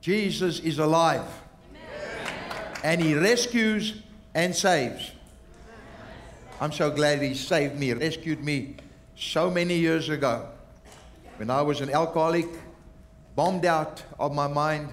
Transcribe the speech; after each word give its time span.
Jesus 0.00 0.60
is 0.60 0.78
alive. 0.78 1.26
And 2.82 3.00
he 3.00 3.14
rescues 3.14 4.00
and 4.34 4.54
saves. 4.54 5.12
I'm 6.60 6.72
so 6.72 6.90
glad 6.90 7.20
he 7.22 7.34
saved 7.34 7.78
me, 7.78 7.92
rescued 7.92 8.42
me 8.42 8.76
so 9.16 9.50
many 9.50 9.76
years 9.76 10.08
ago 10.08 10.48
when 11.36 11.50
I 11.50 11.62
was 11.62 11.80
an 11.80 11.90
alcoholic, 11.90 12.46
bombed 13.34 13.64
out 13.64 14.02
of 14.18 14.34
my 14.34 14.46
mind 14.46 14.92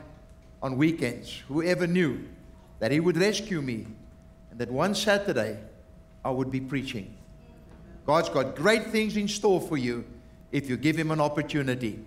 on 0.62 0.78
weekends. 0.78 1.44
Whoever 1.47 1.87
knew 1.87 2.26
that 2.79 2.92
he 2.92 2.99
would 2.99 3.17
rescue 3.17 3.62
me 3.62 3.87
and 4.51 4.60
that 4.60 4.71
one 4.71 4.96
Saturday 4.96 5.58
I 6.24 6.31
would 6.31 6.51
be 6.51 6.60
preaching. 6.60 7.13
God's 8.05 8.29
got 8.29 8.55
great 8.55 8.87
things 8.87 9.17
in 9.17 9.28
store 9.28 9.60
for 9.60 9.78
you 9.78 10.05
if 10.51 10.69
you 10.69 10.78
give 10.78 10.97
him 10.97 11.12
an 11.12 11.19
opportunity. 11.19 11.99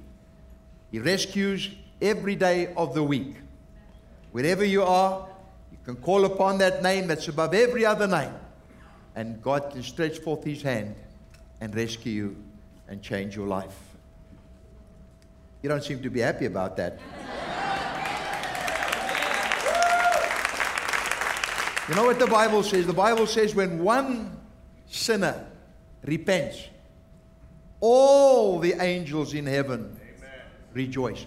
He 0.90 0.98
rescues 0.98 1.70
every 2.00 2.34
day 2.34 2.72
of 2.76 2.94
the 2.94 3.02
week. 3.02 3.34
Wherever 4.32 4.64
you 4.64 4.82
are, 4.82 5.28
you 5.72 5.78
can 5.84 5.96
call 5.96 6.24
upon 6.24 6.58
that 6.58 6.82
name 6.82 7.06
that's 7.06 7.28
above 7.28 7.54
every 7.54 7.84
other 7.84 8.06
name. 8.06 8.32
And 9.16 9.42
God 9.42 9.70
can 9.72 9.82
stretch 9.82 10.18
forth 10.18 10.44
his 10.44 10.62
hand 10.62 10.94
and 11.60 11.74
rescue 11.74 12.12
you 12.12 12.36
and 12.88 13.02
change 13.02 13.36
your 13.36 13.46
life. 13.46 13.76
You 15.62 15.68
don't 15.68 15.84
seem 15.84 16.02
to 16.02 16.10
be 16.10 16.20
happy 16.20 16.46
about 16.46 16.76
that. 16.76 16.98
You 21.88 21.96
know 21.96 22.04
what 22.04 22.20
the 22.20 22.26
Bible 22.28 22.62
says? 22.62 22.86
The 22.86 22.92
Bible 22.92 23.26
says 23.26 23.52
when 23.52 23.82
one 23.82 24.38
sinner 24.86 25.44
repents, 26.04 26.68
all 27.80 28.60
the 28.60 28.74
angels 28.80 29.34
in 29.34 29.44
heaven 29.46 29.98
Amen. 30.00 30.30
rejoice. 30.72 31.26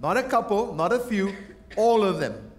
Not 0.00 0.16
a 0.16 0.22
couple, 0.22 0.74
not 0.74 0.92
a 0.92 0.98
few, 0.98 1.34
all 1.76 2.04
of 2.04 2.18
them. 2.18 2.50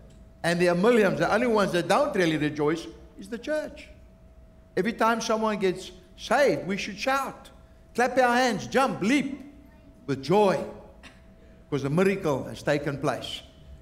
And 0.44 0.62
there 0.62 0.72
are 0.72 0.76
millions. 0.76 1.20
The 1.20 1.34
only 1.34 1.48
ones 1.48 1.72
that 1.72 1.88
don't 1.88 2.16
really 2.16 2.38
rejoice 2.38 2.88
is 3.20 3.30
the 3.30 3.38
church. 3.38 3.90
Every 4.78 4.94
time 4.94 5.22
someone 5.22 5.58
gets 5.58 5.92
saved, 6.18 6.68
we 6.68 6.78
should 6.78 6.98
shout, 6.98 7.50
clap 7.94 8.18
our 8.18 8.36
hands, 8.36 8.68
jump, 8.68 9.02
leap 9.02 9.42
with 10.06 10.24
joy 10.24 10.64
because 11.70 11.84
a 11.84 11.90
miracle 11.90 12.44
has 12.46 12.62
taken 12.62 12.98
place. 12.98 13.42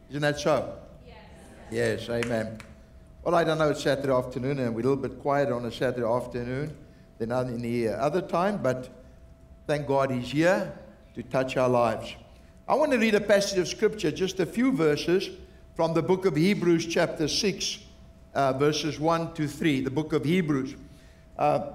Isn't 0.10 0.22
that 0.22 0.40
so? 0.40 0.76
Yes. 1.06 1.18
Yes, 1.72 2.10
amen. 2.10 2.60
Well, 3.24 3.36
I 3.36 3.44
don't 3.44 3.58
know, 3.58 3.70
it's 3.70 3.84
Saturday 3.84 4.12
afternoon 4.12 4.60
and 4.60 4.76
we're 4.76 4.82
a 4.82 4.84
little 4.84 4.98
bit 4.98 5.20
quieter 5.22 5.54
on 5.54 5.66
a 5.66 5.72
Saturday 5.72 6.06
afternoon 6.06 6.76
than 7.18 7.32
any 7.32 7.88
other 7.88 8.22
time, 8.22 8.62
but 8.62 8.90
thank 9.66 9.88
God 9.88 10.12
He's 10.12 10.32
here 10.32 10.74
to 11.16 11.24
touch 11.24 11.58
our 11.58 11.70
lives. 11.70 12.16
I 12.66 12.76
want 12.76 12.94
to 12.94 12.98
read 12.98 13.14
a 13.14 13.20
passage 13.20 13.60
of 13.60 13.68
Scripture, 13.68 14.10
just 14.10 14.40
a 14.40 14.46
few 14.46 14.72
verses 14.72 15.30
from 15.76 15.94
the 15.94 16.02
book 16.02 16.26
of 16.26 16.38
Hebrews, 16.38 16.86
chapter 16.86 17.28
6, 17.28 17.80
uh, 18.34 18.54
verses 18.54 18.98
1 19.02 19.34
to 19.34 19.50
3. 19.50 19.82
The 19.82 19.92
book 19.92 20.14
of 20.14 20.24
Hebrews. 20.24 20.76
Uh, 21.38 21.72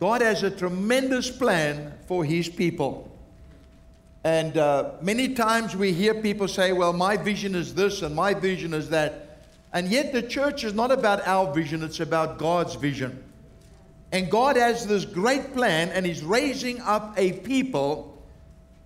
God 0.00 0.22
has 0.22 0.42
a 0.42 0.50
tremendous 0.50 1.30
plan 1.30 1.94
for 2.08 2.24
His 2.24 2.48
people. 2.48 3.08
And 4.24 4.58
uh, 4.58 4.94
many 5.00 5.34
times 5.34 5.76
we 5.76 5.92
hear 5.92 6.14
people 6.14 6.48
say, 6.48 6.72
well, 6.72 6.92
my 6.92 7.16
vision 7.16 7.54
is 7.54 7.76
this 7.76 8.02
and 8.02 8.12
my 8.12 8.34
vision 8.34 8.74
is 8.74 8.90
that. 8.90 9.38
And 9.72 9.86
yet, 9.88 10.12
the 10.12 10.22
church 10.22 10.64
is 10.64 10.74
not 10.74 10.90
about 10.90 11.24
our 11.28 11.54
vision, 11.54 11.84
it's 11.84 12.00
about 12.00 12.38
God's 12.38 12.74
vision. 12.74 13.22
And 14.10 14.28
God 14.28 14.56
has 14.56 14.84
this 14.84 15.04
great 15.04 15.52
plan, 15.54 15.90
and 15.90 16.04
He's 16.04 16.24
raising 16.24 16.80
up 16.80 17.14
a 17.16 17.34
people 17.34 18.13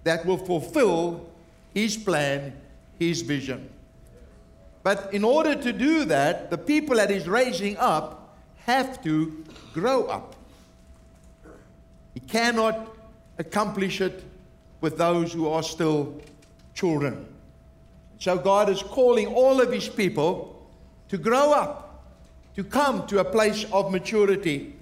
that 0.09 0.25
will 0.25 0.39
fulfill 0.39 1.29
His 1.75 1.95
plan, 1.95 2.55
His 2.99 3.21
vision. 3.21 3.69
But 4.83 5.13
in 5.13 5.23
order 5.23 5.55
to 5.55 5.71
do 5.71 6.07
that, 6.07 6.51
the 6.51 6.57
people 6.57 6.97
that 6.97 7.11
He's 7.11 7.29
raising 7.29 7.77
up 7.77 8.35
have 8.65 9.03
to 9.03 9.45
grow 9.75 10.05
up. 10.05 10.35
He 12.15 12.21
cannot 12.21 12.97
accomplish 13.37 14.01
it 14.01 14.25
with 14.81 14.97
those 14.97 15.31
who 15.31 15.47
are 15.47 15.63
still 15.63 16.19
children. 16.75 17.27
So 18.19 18.39
God 18.39 18.71
is 18.71 18.83
calling 18.83 19.27
all 19.27 19.61
of 19.61 19.71
His 19.71 19.91
people 19.91 20.67
to 21.11 21.19
grow 21.19 21.53
up, 21.53 22.03
to 22.57 22.65
come 22.65 23.07
to 23.09 23.19
a 23.19 23.25
place 23.25 23.67
of 23.73 23.93
maturity. 23.93 24.75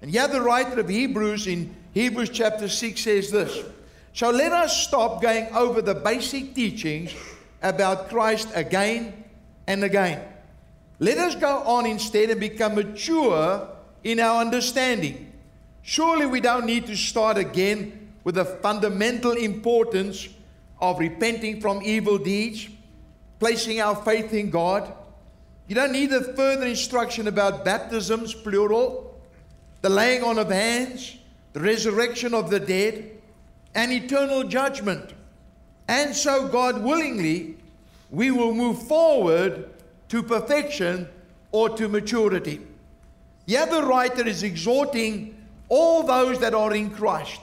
And 0.00 0.10
yet, 0.10 0.32
the 0.32 0.42
writer 0.42 0.80
of 0.80 0.88
Hebrews 0.88 1.46
in 1.46 1.72
Hebrews 1.94 2.30
chapter 2.30 2.68
6 2.68 3.00
says 3.00 3.30
this 3.30 3.64
So 4.12 4.30
let 4.30 4.52
us 4.52 4.86
stop 4.86 5.22
going 5.22 5.48
over 5.54 5.80
the 5.80 5.94
basic 5.94 6.54
teachings 6.54 7.14
about 7.62 8.08
Christ 8.08 8.48
again 8.54 9.24
and 9.66 9.84
again. 9.84 10.22
Let 10.98 11.18
us 11.18 11.34
go 11.34 11.62
on 11.64 11.86
instead 11.86 12.30
and 12.30 12.40
become 12.40 12.74
mature 12.74 13.68
in 14.04 14.20
our 14.20 14.40
understanding. 14.40 15.32
Surely 15.82 16.26
we 16.26 16.40
don't 16.40 16.66
need 16.66 16.86
to 16.86 16.96
start 16.96 17.38
again 17.38 18.12
with 18.24 18.36
the 18.36 18.44
fundamental 18.44 19.32
importance 19.32 20.28
of 20.80 20.98
repenting 20.98 21.60
from 21.60 21.82
evil 21.82 22.18
deeds, 22.18 22.68
placing 23.40 23.80
our 23.80 23.96
faith 23.96 24.32
in 24.32 24.50
God 24.50 24.92
you 25.72 25.74
don't 25.74 25.92
need 25.92 26.12
a 26.12 26.22
further 26.34 26.66
instruction 26.66 27.28
about 27.28 27.64
baptisms, 27.64 28.34
plural, 28.34 29.18
the 29.80 29.88
laying 29.88 30.22
on 30.22 30.38
of 30.38 30.50
hands, 30.50 31.16
the 31.54 31.60
resurrection 31.60 32.34
of 32.34 32.50
the 32.50 32.60
dead, 32.60 33.21
and 33.74 33.92
eternal 33.92 34.44
judgment. 34.44 35.12
And 35.88 36.14
so, 36.14 36.48
God 36.48 36.82
willingly, 36.82 37.56
we 38.10 38.30
will 38.30 38.54
move 38.54 38.82
forward 38.82 39.70
to 40.08 40.22
perfection 40.22 41.08
or 41.50 41.70
to 41.70 41.88
maturity. 41.88 42.60
The 43.46 43.56
other 43.56 43.84
writer 43.84 44.26
is 44.26 44.42
exhorting 44.42 45.36
all 45.68 46.02
those 46.02 46.38
that 46.40 46.54
are 46.54 46.74
in 46.74 46.90
Christ. 46.90 47.40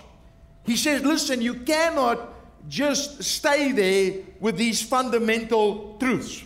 He 0.63 0.77
says, 0.77 1.03
Listen, 1.03 1.41
you 1.41 1.55
cannot 1.55 2.33
just 2.67 3.23
stay 3.23 3.71
there 3.71 4.23
with 4.39 4.57
these 4.57 4.81
fundamental 4.81 5.97
truths. 5.99 6.43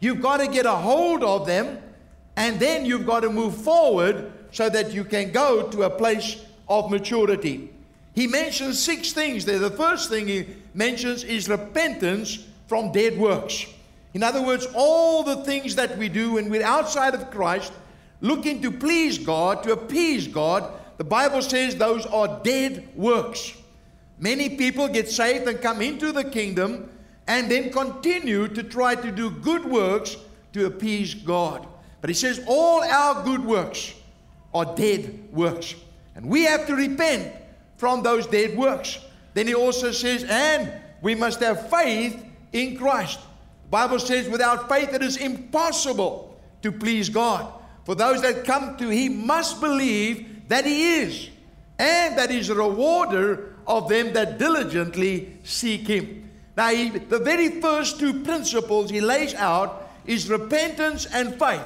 You've 0.00 0.20
got 0.20 0.38
to 0.38 0.46
get 0.46 0.66
a 0.66 0.72
hold 0.72 1.24
of 1.24 1.46
them, 1.46 1.78
and 2.36 2.60
then 2.60 2.84
you've 2.84 3.06
got 3.06 3.20
to 3.20 3.30
move 3.30 3.56
forward 3.56 4.32
so 4.52 4.68
that 4.68 4.92
you 4.92 5.04
can 5.04 5.32
go 5.32 5.68
to 5.68 5.82
a 5.82 5.90
place 5.90 6.44
of 6.68 6.90
maturity. 6.90 7.70
He 8.16 8.26
mentions 8.26 8.78
six 8.78 9.12
things 9.12 9.44
there. 9.44 9.58
The 9.58 9.70
first 9.70 10.08
thing 10.08 10.26
he 10.26 10.46
mentions 10.72 11.22
is 11.22 11.50
repentance 11.50 12.44
from 12.66 12.90
dead 12.90 13.18
works. 13.18 13.66
In 14.14 14.22
other 14.22 14.40
words, 14.40 14.66
all 14.74 15.22
the 15.22 15.44
things 15.44 15.74
that 15.76 15.98
we 15.98 16.08
do 16.08 16.32
when 16.32 16.48
we're 16.48 16.64
outside 16.64 17.12
of 17.12 17.30
Christ, 17.30 17.74
looking 18.22 18.62
to 18.62 18.72
please 18.72 19.18
God, 19.18 19.62
to 19.64 19.72
appease 19.72 20.26
God, 20.26 20.72
the 20.96 21.04
Bible 21.04 21.42
says 21.42 21.76
those 21.76 22.06
are 22.06 22.40
dead 22.42 22.88
works. 22.96 23.52
Many 24.18 24.56
people 24.56 24.88
get 24.88 25.10
saved 25.10 25.46
and 25.46 25.60
come 25.60 25.82
into 25.82 26.10
the 26.10 26.24
kingdom 26.24 26.88
and 27.26 27.50
then 27.50 27.70
continue 27.70 28.48
to 28.48 28.62
try 28.62 28.94
to 28.94 29.12
do 29.12 29.30
good 29.30 29.66
works 29.66 30.16
to 30.54 30.64
appease 30.64 31.12
God. 31.12 31.68
But 32.00 32.08
he 32.08 32.14
says 32.14 32.42
all 32.46 32.82
our 32.82 33.22
good 33.24 33.44
works 33.44 33.92
are 34.54 34.74
dead 34.74 35.28
works. 35.32 35.74
And 36.14 36.24
we 36.30 36.44
have 36.44 36.66
to 36.68 36.74
repent 36.74 37.30
from 37.76 38.02
those 38.02 38.26
dead 38.26 38.56
works. 38.56 38.98
Then 39.34 39.46
he 39.46 39.54
also 39.54 39.92
says, 39.92 40.24
and 40.24 40.72
we 41.02 41.14
must 41.14 41.40
have 41.40 41.68
faith 41.68 42.24
in 42.52 42.76
Christ. 42.76 43.20
The 43.64 43.70
Bible 43.70 43.98
says, 43.98 44.28
without 44.28 44.68
faith 44.68 44.94
it 44.94 45.02
is 45.02 45.16
impossible 45.16 46.40
to 46.62 46.72
please 46.72 47.08
God. 47.08 47.52
For 47.84 47.94
those 47.94 48.22
that 48.22 48.44
come 48.44 48.76
to 48.78 48.88
him 48.88 49.26
must 49.26 49.60
believe 49.60 50.48
that 50.48 50.64
he 50.64 50.98
is, 51.00 51.28
and 51.78 52.16
that 52.18 52.30
he's 52.30 52.48
a 52.48 52.54
rewarder 52.54 53.54
of 53.66 53.88
them 53.88 54.12
that 54.14 54.38
diligently 54.38 55.36
seek 55.44 55.86
him. 55.86 56.30
Now, 56.56 56.70
he, 56.70 56.88
the 56.88 57.18
very 57.18 57.60
first 57.60 58.00
two 58.00 58.22
principles 58.22 58.90
he 58.90 59.00
lays 59.00 59.34
out 59.34 59.90
is 60.06 60.30
repentance 60.30 61.06
and 61.06 61.38
faith. 61.38 61.60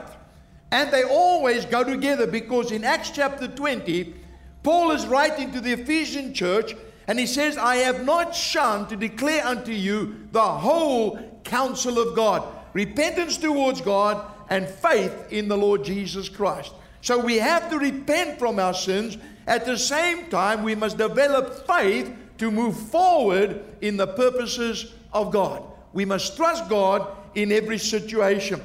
And 0.73 0.91
they 0.91 1.05
always 1.05 1.65
go 1.65 1.85
together 1.85 2.27
because 2.27 2.73
in 2.73 2.85
Acts 2.85 3.11
chapter 3.11 3.47
20, 3.47 4.15
Paul 4.63 4.93
is 4.93 5.07
writing 5.07 5.53
to 5.53 5.61
the 5.61 5.73
Ephesian 5.73 6.35
church 6.35 6.75
and 7.07 7.19
he 7.19 7.27
says, 7.27 7.57
I 7.57 7.77
have 7.77 8.05
not 8.05 8.35
shunned 8.35 8.89
to 8.91 8.97
declare 8.97 9.45
unto 9.47 9.73
you 9.73 10.29
the 10.33 10.43
whole 10.43 11.19
counsel 11.45 11.99
of 11.99 12.15
God 12.15 12.47
repentance 12.73 13.37
towards 13.37 13.81
God 13.81 14.25
and 14.49 14.69
faith 14.69 15.33
in 15.33 15.49
the 15.49 15.57
Lord 15.57 15.85
Jesus 15.85 16.29
Christ. 16.29 16.73
So 17.01 17.19
we 17.19 17.39
have 17.39 17.71
to 17.71 17.79
repent 17.79 18.39
from 18.39 18.59
our 18.59 18.75
sins. 18.75 19.17
At 19.47 19.65
the 19.65 19.79
same 19.79 20.29
time, 20.29 20.63
we 20.63 20.75
must 20.75 20.99
develop 20.99 21.67
faith 21.67 22.15
to 22.39 22.51
move 22.51 22.77
forward 22.77 23.65
in 23.81 23.97
the 23.97 24.07
purposes 24.07 24.93
of 25.13 25.33
God. 25.33 25.65
We 25.93 26.05
must 26.05 26.37
trust 26.37 26.69
God 26.69 27.07
in 27.35 27.51
every 27.53 27.79
situation. 27.79 28.61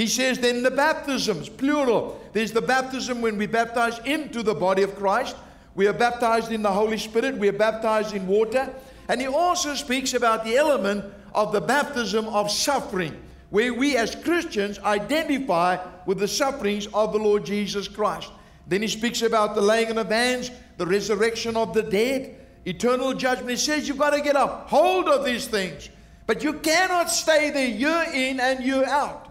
He 0.00 0.06
says 0.06 0.38
then 0.38 0.62
the 0.62 0.70
baptisms, 0.70 1.50
plural. 1.50 2.18
There's 2.32 2.52
the 2.52 2.62
baptism 2.62 3.20
when 3.20 3.36
we 3.36 3.46
baptize 3.46 3.98
into 4.06 4.42
the 4.42 4.54
body 4.54 4.82
of 4.82 4.96
Christ. 4.96 5.36
We 5.74 5.86
are 5.88 5.92
baptized 5.92 6.50
in 6.52 6.62
the 6.62 6.72
Holy 6.72 6.96
Spirit. 6.96 7.36
We 7.36 7.50
are 7.50 7.52
baptized 7.52 8.14
in 8.14 8.26
water. 8.26 8.72
And 9.08 9.20
he 9.20 9.26
also 9.26 9.74
speaks 9.74 10.14
about 10.14 10.42
the 10.42 10.56
element 10.56 11.04
of 11.34 11.52
the 11.52 11.60
baptism 11.60 12.24
of 12.28 12.50
suffering, 12.50 13.14
where 13.50 13.74
we 13.74 13.98
as 13.98 14.14
Christians 14.14 14.78
identify 14.78 15.76
with 16.06 16.18
the 16.18 16.28
sufferings 16.28 16.86
of 16.94 17.12
the 17.12 17.18
Lord 17.18 17.44
Jesus 17.44 17.86
Christ. 17.86 18.30
Then 18.68 18.80
he 18.80 18.88
speaks 18.88 19.20
about 19.20 19.54
the 19.54 19.60
laying 19.60 19.90
on 19.90 19.98
of 19.98 20.08
hands, 20.08 20.50
the 20.78 20.86
resurrection 20.86 21.58
of 21.58 21.74
the 21.74 21.82
dead, 21.82 22.36
eternal 22.64 23.12
judgment. 23.12 23.50
He 23.50 23.56
says 23.56 23.86
you've 23.86 23.98
got 23.98 24.14
to 24.14 24.22
get 24.22 24.34
a 24.34 24.46
hold 24.46 25.08
of 25.08 25.26
these 25.26 25.46
things. 25.46 25.90
But 26.26 26.42
you 26.42 26.54
cannot 26.54 27.10
stay 27.10 27.50
there 27.50 27.68
year 27.68 28.06
in 28.14 28.40
and 28.40 28.64
year 28.64 28.86
out. 28.86 29.26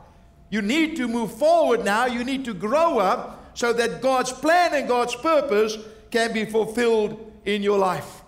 You 0.50 0.62
need 0.62 0.96
to 0.98 1.08
move 1.08 1.34
forward 1.34 1.86
now. 1.86 2.06
You 2.06 2.24
need 2.24 2.46
to 2.46 2.54
grow 2.54 3.00
up 3.00 3.52
so 3.54 3.74
that 3.74 4.02
God's 4.02 4.32
plan 4.32 4.74
and 4.74 4.88
God's 4.88 5.16
purpose 5.16 5.78
can 6.12 6.34
be 6.34 6.46
fulfilled 6.46 7.32
in 7.46 7.62
your 7.62 7.78
life. 7.78 8.22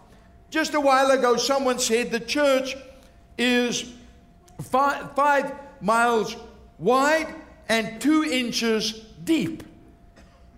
Just 0.49 0.73
a 0.73 0.79
while 0.79 1.11
ago, 1.11 1.37
someone 1.37 1.79
said 1.79 2.11
the 2.11 2.19
church 2.19 2.75
is 3.37 3.93
five, 4.61 5.15
five 5.15 5.53
miles 5.79 6.35
wide 6.77 7.33
and 7.69 8.01
two 8.01 8.23
inches 8.23 8.91
deep. 9.23 9.63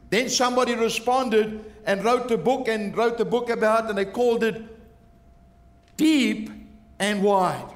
Then 0.10 0.30
somebody 0.30 0.76
responded 0.76 1.64
and 1.86 2.04
wrote 2.04 2.30
a 2.32 2.38
book 2.38 2.68
and 2.68 2.96
wrote 2.96 3.20
a 3.20 3.26
book 3.26 3.50
about, 3.50 3.90
and 3.90 3.98
they 3.98 4.06
called 4.06 4.44
it 4.44 4.62
Deep 5.98 6.50
and 7.00 7.22
Wide. 7.22 7.70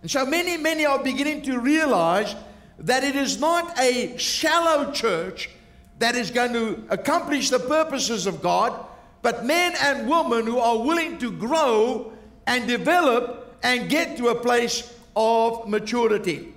And 0.00 0.10
so 0.10 0.24
many, 0.24 0.56
many 0.56 0.84
are 0.84 1.02
beginning 1.02 1.42
to 1.42 1.58
realize 1.58 2.34
that 2.82 3.04
it 3.04 3.16
is 3.16 3.38
not 3.38 3.78
a 3.78 4.16
shallow 4.18 4.92
church 4.92 5.50
that 5.98 6.16
is 6.16 6.30
going 6.30 6.52
to 6.52 6.84
accomplish 6.90 7.50
the 7.50 7.58
purposes 7.58 8.26
of 8.26 8.42
God, 8.42 8.86
but 9.22 9.44
men 9.44 9.74
and 9.80 10.08
women 10.08 10.46
who 10.46 10.58
are 10.58 10.78
willing 10.78 11.18
to 11.18 11.30
grow 11.30 12.12
and 12.46 12.66
develop 12.66 13.56
and 13.62 13.88
get 13.88 14.16
to 14.16 14.28
a 14.28 14.34
place 14.34 14.92
of 15.14 15.68
maturity. 15.68 16.52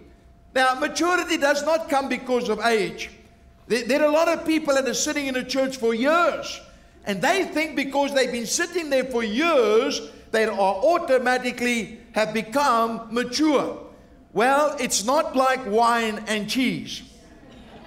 Now, 0.55 0.73
maturity 0.75 1.37
does 1.37 1.63
not 1.63 1.89
come 1.89 2.09
because 2.09 2.49
of 2.49 2.59
age. 2.61 3.11
There, 3.67 4.01
are 4.01 4.05
a 4.05 4.11
lot 4.11 4.27
of 4.27 4.45
people 4.45 4.73
that 4.75 4.87
are 4.87 4.93
sitting 4.93 5.27
in 5.27 5.35
a 5.35 5.43
church 5.43 5.77
for 5.77 5.93
years, 5.93 6.61
and 7.05 7.21
they 7.21 7.43
think 7.43 7.75
because 7.75 8.13
they've 8.13 8.31
been 8.31 8.45
sitting 8.45 8.89
there 8.89 9.05
for 9.05 9.23
years, 9.23 10.01
they 10.31 10.45
are 10.45 10.51
automatically 10.51 11.99
have 12.13 12.33
become 12.33 13.07
mature. 13.11 13.84
Well, 14.35 14.75
it's 14.81 15.05
not 15.05 15.33
like 15.33 15.65
wine 15.65 16.21
and 16.27 16.49
cheese. 16.49 17.03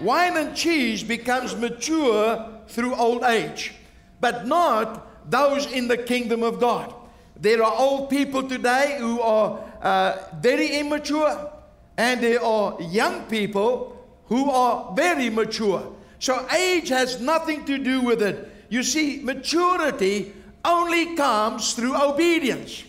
Wine 0.01 0.35
and 0.39 0.57
cheese 0.57 1.03
becomes 1.03 1.55
mature 1.55 2.63
through 2.69 2.95
old 2.95 3.23
age, 3.23 3.75
but 4.19 4.47
not 4.47 5.31
those 5.31 5.71
in 5.71 5.89
the 5.89 5.99
kingdom 5.99 6.43
of 6.43 6.59
God. 6.59 6.95
There 7.37 7.63
are 7.63 7.75
old 7.77 8.09
people 8.09 8.49
today 8.49 8.97
who 8.99 9.21
are 9.21 9.61
uh, 9.83 10.17
very 10.41 10.79
immature, 10.79 11.53
and 11.99 12.23
there 12.23 12.43
are 12.43 12.81
young 12.81 13.27
people 13.27 13.95
who 14.25 14.51
are 14.51 14.95
very 14.95 15.29
mature. 15.29 15.95
So 16.19 16.49
age 16.51 16.89
has 16.89 17.21
nothing 17.21 17.67
to 17.67 17.77
do 17.77 18.01
with 18.01 18.23
it. 18.23 18.51
You 18.71 18.83
see, 18.85 19.21
maturity 19.23 20.33
only 20.65 21.15
comes 21.15 21.75
through 21.75 21.95
obedience. 21.95 22.85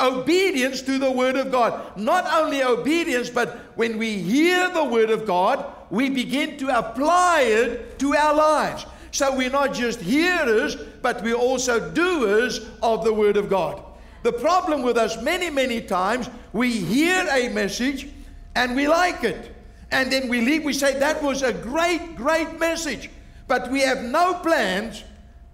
Obedience 0.00 0.82
to 0.82 0.98
the 0.98 1.10
Word 1.10 1.36
of 1.36 1.52
God. 1.52 1.96
Not 1.96 2.26
only 2.32 2.62
obedience, 2.62 3.30
but 3.30 3.56
when 3.76 3.96
we 3.98 4.18
hear 4.18 4.70
the 4.70 4.84
Word 4.84 5.10
of 5.10 5.26
God, 5.26 5.64
we 5.90 6.10
begin 6.10 6.56
to 6.58 6.78
apply 6.78 7.42
it 7.42 7.98
to 8.00 8.14
our 8.14 8.34
lives. 8.34 8.86
So 9.12 9.36
we're 9.36 9.50
not 9.50 9.72
just 9.72 10.00
hearers, 10.00 10.74
but 11.00 11.22
we're 11.22 11.36
also 11.36 11.92
doers 11.92 12.68
of 12.82 13.04
the 13.04 13.12
Word 13.12 13.36
of 13.36 13.48
God. 13.48 13.82
The 14.24 14.32
problem 14.32 14.82
with 14.82 14.96
us, 14.96 15.22
many, 15.22 15.50
many 15.50 15.80
times, 15.80 16.28
we 16.52 16.70
hear 16.70 17.26
a 17.30 17.48
message 17.50 18.08
and 18.56 18.74
we 18.74 18.88
like 18.88 19.22
it. 19.22 19.54
And 19.92 20.10
then 20.10 20.28
we 20.28 20.40
leave, 20.40 20.64
we 20.64 20.72
say, 20.72 20.98
that 20.98 21.22
was 21.22 21.42
a 21.42 21.52
great, 21.52 22.16
great 22.16 22.58
message. 22.58 23.10
But 23.46 23.70
we 23.70 23.82
have 23.82 24.02
no 24.02 24.34
plans 24.34 25.04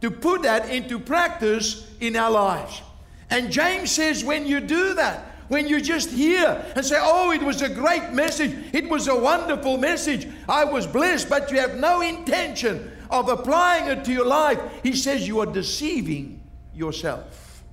to 0.01 0.11
put 0.11 0.43
that 0.43 0.71
into 0.71 0.99
practice 0.99 1.87
in 2.01 2.17
our 2.17 2.31
lives. 2.31 2.81
And 3.31 3.51
James 3.51 3.91
says, 3.91 4.25
when 4.25 4.47
you 4.47 4.61
do 4.61 4.95
that, 4.95 5.27
when 5.49 5.67
you 5.67 5.81
just 5.81 6.11
hear 6.11 6.65
and 6.77 6.85
say, 6.85 6.97
Oh, 7.01 7.33
it 7.33 7.43
was 7.43 7.61
a 7.61 7.69
great 7.69 8.13
message, 8.13 8.57
it 8.73 8.89
was 8.89 9.09
a 9.09 9.17
wonderful 9.17 9.79
message, 9.79 10.29
I 10.49 10.65
was 10.65 10.87
blessed, 10.87 11.29
but 11.29 11.51
you 11.51 11.59
have 11.59 11.77
no 11.77 12.03
intention 12.03 12.93
of 13.11 13.29
applying 13.29 13.89
it 13.89 14.05
to 14.05 14.13
your 14.13 14.27
life, 14.27 14.61
he 14.85 14.95
says 14.95 15.27
you 15.27 15.41
are 15.41 15.47
deceiving 15.47 16.41
yourself. 16.73 17.65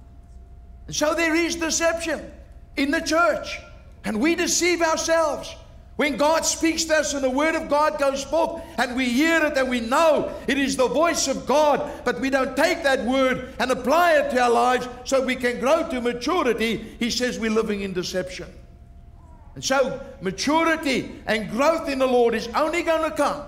And 0.88 0.96
so 0.96 1.14
there 1.14 1.36
is 1.36 1.56
deception 1.56 2.32
in 2.78 2.90
the 2.90 3.02
church, 3.02 3.60
and 4.06 4.20
we 4.20 4.34
deceive 4.34 4.82
ourselves. 4.82 5.54
When 5.98 6.16
God 6.16 6.46
speaks 6.46 6.86
to 6.86 6.96
us 6.96 7.16
and 7.16 7.24
the 7.24 7.30
Word 7.30 7.56
of 7.56 7.70
God 7.70 7.98
goes 7.98 8.24
forth 8.24 8.62
and 8.78 8.96
we 8.96 9.10
hear 9.10 9.44
it 9.44 9.58
and 9.58 9.68
we 9.68 9.80
know 9.80 10.32
it 10.48 10.60
is 10.60 10.78
the 10.78 10.88
voice 10.88 11.28
of 11.28 11.48
God, 11.48 12.04
but 12.06 12.22
we 12.22 12.30
don't 12.30 12.56
take 12.56 12.84
that 12.84 13.04
Word 13.04 13.56
and 13.60 13.72
apply 13.72 14.14
it 14.14 14.30
to 14.30 14.40
our 14.40 14.50
lives 14.52 14.88
so 15.06 15.26
we 15.26 15.36
can 15.36 15.60
grow 15.60 15.90
to 15.90 16.00
maturity, 16.00 16.96
He 17.00 17.10
says 17.10 17.40
we're 17.40 17.50
living 17.50 17.82
in 17.82 17.94
deception. 17.94 18.48
And 19.56 19.66
so, 19.66 20.00
maturity 20.22 21.20
and 21.26 21.50
growth 21.50 21.90
in 21.90 21.98
the 21.98 22.06
Lord 22.06 22.36
is 22.36 22.48
only 22.50 22.84
going 22.84 23.10
to 23.10 23.18
come 23.18 23.44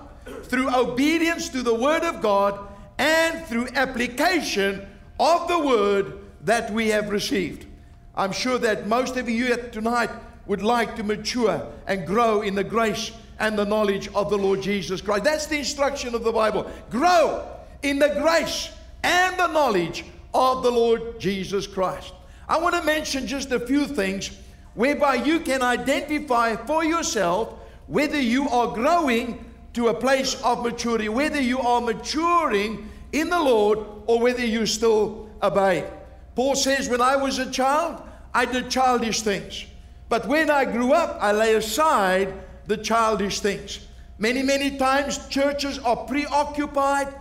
through 0.46 0.76
obedience 0.76 1.50
to 1.50 1.62
the 1.62 1.76
Word 1.76 2.02
of 2.02 2.20
God 2.20 2.68
and 2.98 3.46
through 3.46 3.68
application 3.76 4.88
of 5.20 5.48
the 5.48 5.60
Word 5.60 6.18
that 6.46 6.74
we 6.74 6.88
have 6.88 7.12
received. 7.12 7.68
I'm 8.16 8.32
sure 8.32 8.58
that 8.58 8.88
most 8.88 9.18
of 9.18 9.30
you 9.30 9.56
tonight 9.72 10.10
would 10.50 10.64
like 10.64 10.96
to 10.96 11.04
mature 11.04 11.62
and 11.86 12.08
grow 12.08 12.42
in 12.42 12.56
the 12.56 12.64
grace 12.64 13.12
and 13.38 13.58
the 13.58 13.64
knowledge 13.64 14.08
of 14.16 14.32
the 14.32 14.38
Lord 14.38 14.64
Jesus 14.64 15.00
Christ. 15.00 15.24
That's 15.24 15.46
the 15.46 15.60
instruction 15.60 16.16
of 16.16 16.24
the 16.24 16.32
Bible. 16.32 16.70
Grow 16.90 17.48
in 17.84 18.00
the 18.00 18.10
grace 18.20 18.72
and 19.04 19.38
the 19.38 19.46
knowledge 19.46 20.04
of 20.34 20.64
the 20.64 20.72
Lord 20.72 21.20
Jesus 21.20 21.68
Christ. 21.68 22.14
I 22.48 22.58
want 22.58 22.74
to 22.74 22.82
mention 22.82 23.28
just 23.28 23.52
a 23.52 23.60
few 23.60 23.86
things 23.86 24.36
whereby 24.74 25.16
you 25.16 25.40
can 25.40 25.62
identify 25.62 26.56
for 26.56 26.84
yourself 26.84 27.54
whether 27.86 28.20
you 28.20 28.50
are 28.50 28.74
growing 28.74 29.46
to 29.74 29.90
a 29.90 29.94
place 29.94 30.34
of 30.42 30.64
maturity, 30.64 31.10
whether 31.10 31.40
you 31.40 31.60
are 31.60 31.80
maturing 31.80 32.90
in 33.12 33.30
the 33.30 33.40
Lord 33.40 33.86
or 34.08 34.20
whether 34.20 34.44
you 34.44 34.66
still 34.66 35.30
obey. 35.44 35.88
Paul 36.34 36.56
says, 36.56 36.90
When 36.90 37.02
I 37.02 37.18
was 37.18 37.38
a 37.38 37.52
child, 37.52 38.02
I 38.34 38.46
did 38.46 38.72
childish 38.72 39.22
things. 39.22 39.66
But 40.10 40.28
when 40.28 40.50
I 40.50 40.66
grew 40.66 40.92
up, 40.92 41.18
I 41.22 41.32
lay 41.32 41.56
aside 41.56 42.34
the 42.66 42.78
childish 42.78 43.40
things. 43.40 43.88
Many, 44.18 44.44
many 44.44 44.78
times 44.78 45.28
churches 45.30 45.80
are 45.80 45.96
preoccupied 45.96 47.14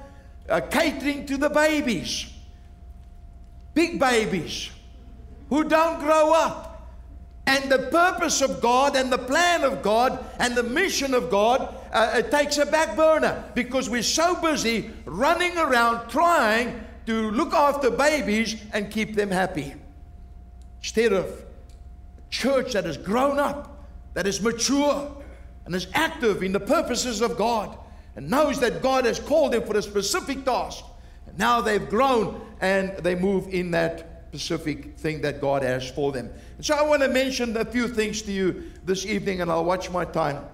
uh, 0.49 0.61
catering 0.63 1.27
to 1.27 1.37
the 1.37 1.51
babies, 1.51 2.27
big 3.75 4.01
babies 4.01 4.71
who 5.51 5.65
don't 5.65 6.01
grow 6.01 6.33
up. 6.33 6.65
And 7.47 7.71
the 7.71 7.79
purpose 7.91 8.43
of 8.43 8.61
God 8.61 8.95
and 8.95 9.11
the 9.11 9.19
plan 9.19 9.65
of 9.65 9.81
God 9.83 10.23
and 10.39 10.55
the 10.55 10.63
mission 10.63 11.15
of 11.15 11.31
God 11.31 11.75
uh, 11.93 12.21
takes 12.23 12.59
a 12.59 12.67
back 12.67 12.95
burner 12.95 13.45
because 13.55 13.89
we're 13.89 14.03
so 14.03 14.35
busy 14.35 14.91
running 15.07 15.57
around 15.57 16.11
trying 16.11 16.85
to 17.07 17.31
look 17.31 17.55
after 17.55 17.91
babies 17.91 18.63
and 18.75 18.91
keep 18.91 19.15
them 19.15 19.31
happy. 19.31 19.75
Instead 20.81 21.15
of 21.15 21.43
church 22.31 22.73
that 22.73 22.85
has 22.85 22.97
grown 22.97 23.39
up, 23.39 23.85
that 24.15 24.27
is 24.27 24.41
mature, 24.41 25.17
and 25.65 25.75
is 25.75 25.87
active 25.95 26.43
in 26.43 26.53
the 26.53 26.61
purposes 26.61 27.21
of 27.21 27.37
God, 27.37 27.77
and 28.17 28.31
knows 28.31 28.59
that 28.61 28.83
God 28.83 29.05
has 29.05 29.21
called 29.21 29.53
them 29.53 29.63
for 29.65 29.77
a 29.77 29.83
specific 29.83 30.45
task. 30.45 30.85
And 31.27 31.39
now 31.39 31.61
they've 31.61 31.89
grown 31.89 32.41
and 32.61 32.97
they 32.99 33.15
move 33.15 33.49
in 33.49 33.71
that 33.73 34.25
specific 34.31 34.97
thing 34.99 35.21
that 35.23 35.41
God 35.41 35.63
has 35.63 35.91
for 35.91 36.13
them. 36.13 36.31
And 36.57 36.65
so 36.65 36.75
I 36.75 36.83
want 36.83 37.03
to 37.03 37.09
mention 37.09 37.57
a 37.57 37.65
few 37.65 37.89
things 37.89 38.23
to 38.23 38.33
you 38.33 38.71
this 38.85 39.07
evening, 39.07 39.41
and 39.41 39.51
I'll 39.51 39.65
watch 39.65 39.91
my 39.91 40.05
time. 40.05 40.45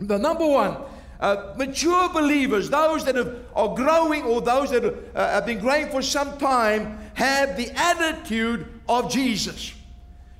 The 0.00 0.18
number 0.18 0.46
one, 0.46 0.76
uh, 1.20 1.54
mature 1.56 2.08
believers, 2.08 2.70
those 2.70 3.04
that 3.04 3.14
have, 3.14 3.36
are 3.54 3.74
growing 3.74 4.24
or 4.24 4.40
those 4.40 4.70
that 4.70 4.84
uh, 4.84 5.30
have 5.30 5.46
been 5.46 5.60
growing 5.60 5.88
for 5.88 6.02
some 6.02 6.36
time, 6.38 6.98
have 7.14 7.56
the 7.56 7.70
attitude 7.78 8.66
of 8.88 9.10
Jesus. 9.10 9.72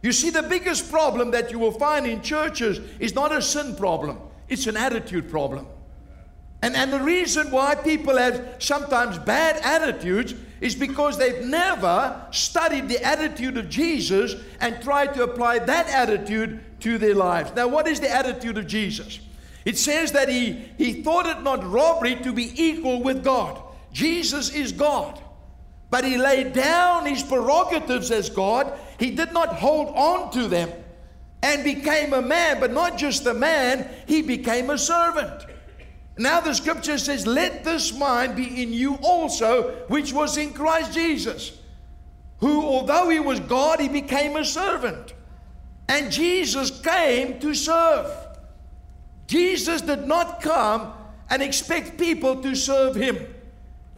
You 0.03 0.13
see, 0.13 0.31
the 0.31 0.43
biggest 0.43 0.91
problem 0.91 1.31
that 1.31 1.53
you 1.53 1.59
will 1.59 1.73
find 1.73 2.07
in 2.07 2.23
churches 2.23 2.81
is 2.99 3.15
not 3.15 3.33
a 3.33 3.41
sin 3.41 3.77
problem, 3.77 4.19
it's 4.49 4.67
an 4.67 4.77
attitude 4.77 5.31
problem. 5.31 5.67
And, 6.63 6.77
and 6.77 6.93
the 6.93 7.01
reason 7.01 7.51
why 7.51 7.75
people 7.75 8.17
have 8.17 8.57
sometimes 8.61 9.19
bad 9.19 9.57
attitudes 9.65 10.35
is 10.61 10.77
because 10.77 11.19
they've 11.19 11.45
never 11.45 12.25
studied 12.31 12.89
the 12.89 13.03
attitude 13.05 13.57
of 13.57 13.69
Jesus 13.69 14.37
and 14.61 14.81
tried 14.81 15.13
to 15.15 15.25
apply 15.25 15.59
that 15.59 15.89
attitude 15.89 16.61
to 16.81 16.99
their 16.99 17.17
lives. 17.17 17.53
Now, 17.57 17.67
what 17.67 17.89
is 17.89 17.99
the 17.99 18.09
attitude 18.09 18.59
of 18.59 18.69
Jesus? 18.69 19.19
It 19.65 19.77
says 19.77 20.13
that 20.13 20.29
he, 20.29 20.53
he 20.79 21.03
thought 21.03 21.27
it 21.27 21.43
not 21.43 21.69
robbery 21.69 22.15
to 22.17 22.33
be 22.33 22.53
equal 22.63 23.03
with 23.03 23.25
God. 23.25 23.61
Jesus 23.93 24.55
is 24.55 24.71
God. 24.71 25.21
But 25.91 26.05
he 26.05 26.17
laid 26.17 26.53
down 26.53 27.07
his 27.07 27.23
prerogatives 27.23 28.11
as 28.11 28.31
God. 28.31 28.73
He 29.03 29.11
did 29.11 29.33
not 29.33 29.55
hold 29.57 29.89
on 29.97 30.31
to 30.33 30.47
them. 30.47 30.71
and 31.45 31.65
became 31.65 32.13
a 32.13 32.23
man, 32.23 32.61
but 32.61 32.73
not 32.73 32.97
just 32.97 33.27
a 33.27 33.35
man, 33.35 33.89
he 34.07 34.23
became 34.23 34.71
a 34.71 34.79
servant. 34.79 35.45
Now 36.17 36.39
the 36.39 36.55
scripture 36.55 36.99
says, 36.99 37.27
Let 37.27 37.65
this 37.65 37.93
mind 37.99 38.37
be 38.37 38.63
in 38.63 38.73
you 38.73 38.95
also, 39.03 39.73
which 39.89 40.13
was 40.13 40.37
in 40.37 40.53
Christ 40.53 40.93
Jesus, 40.93 41.59
who, 42.39 42.63
although 42.63 43.09
he 43.09 43.19
was 43.19 43.41
God, 43.41 43.81
he 43.81 43.89
became 43.89 44.37
a 44.37 44.45
servant. 44.45 45.15
And 45.89 46.13
Jesus 46.13 46.71
came 46.81 47.41
to 47.41 47.55
serve. 47.55 48.09
Jesus 49.27 49.83
did 49.83 50.07
not 50.07 50.41
come 50.43 50.93
and 51.29 51.43
expect 51.43 51.99
people 51.99 52.41
to 52.43 52.55
serve 52.55 52.95
him, 52.95 53.19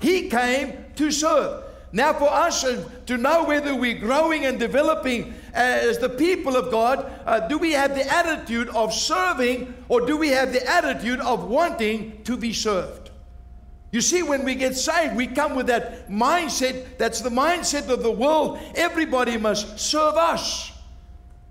he 0.00 0.30
came 0.30 0.72
to 0.96 1.10
serve. 1.10 1.63
Now, 1.94 2.12
for 2.12 2.28
us 2.28 2.64
uh, 2.64 2.90
to 3.06 3.16
know 3.16 3.44
whether 3.44 3.72
we're 3.72 4.00
growing 4.00 4.46
and 4.46 4.58
developing 4.58 5.32
as 5.52 5.96
the 5.98 6.08
people 6.08 6.56
of 6.56 6.72
God, 6.72 7.08
uh, 7.24 7.46
do 7.46 7.56
we 7.56 7.70
have 7.70 7.94
the 7.94 8.04
attitude 8.12 8.68
of 8.70 8.92
serving 8.92 9.72
or 9.88 10.04
do 10.04 10.16
we 10.16 10.30
have 10.30 10.52
the 10.52 10.68
attitude 10.68 11.20
of 11.20 11.44
wanting 11.44 12.20
to 12.24 12.36
be 12.36 12.52
served? 12.52 13.12
You 13.92 14.00
see, 14.00 14.24
when 14.24 14.44
we 14.44 14.56
get 14.56 14.74
saved, 14.74 15.14
we 15.14 15.28
come 15.28 15.54
with 15.54 15.68
that 15.68 16.10
mindset 16.10 16.98
that's 16.98 17.20
the 17.20 17.30
mindset 17.30 17.88
of 17.88 18.02
the 18.02 18.10
world. 18.10 18.58
Everybody 18.74 19.36
must 19.36 19.78
serve 19.78 20.16
us. 20.16 20.72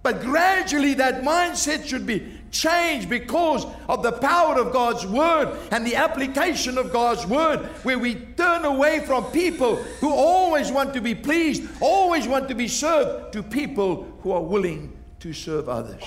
But 0.02 0.20
gradually, 0.20 0.94
that 0.96 1.24
mindset 1.24 1.86
should 1.86 2.06
be 2.06 2.42
changed 2.54 3.10
because 3.10 3.66
of 3.90 4.04
the 4.04 4.14
power 4.14 4.60
of 4.60 4.72
God's 4.72 5.06
Word 5.06 5.58
and 5.72 5.86
the 5.86 5.96
application 5.96 6.78
of 6.78 6.94
God's 6.94 7.26
Word, 7.26 7.60
where 7.84 8.00
we 8.00 8.16
turn 8.16 8.64
away 8.64 9.02
from 9.02 9.26
people 9.26 9.76
who 9.76 10.14
always 10.14 10.72
want 10.72 10.94
to 10.94 11.02
be 11.02 11.16
pleased, 11.16 11.68
always 11.82 12.28
want 12.28 12.48
to 12.48 12.56
be 12.56 12.70
served, 12.70 13.34
to 13.34 13.44
people 13.44 14.08
who 14.22 14.32
are 14.32 14.42
willing 14.42 14.96
to 15.20 15.34
serve 15.34 15.68
others. 15.68 16.04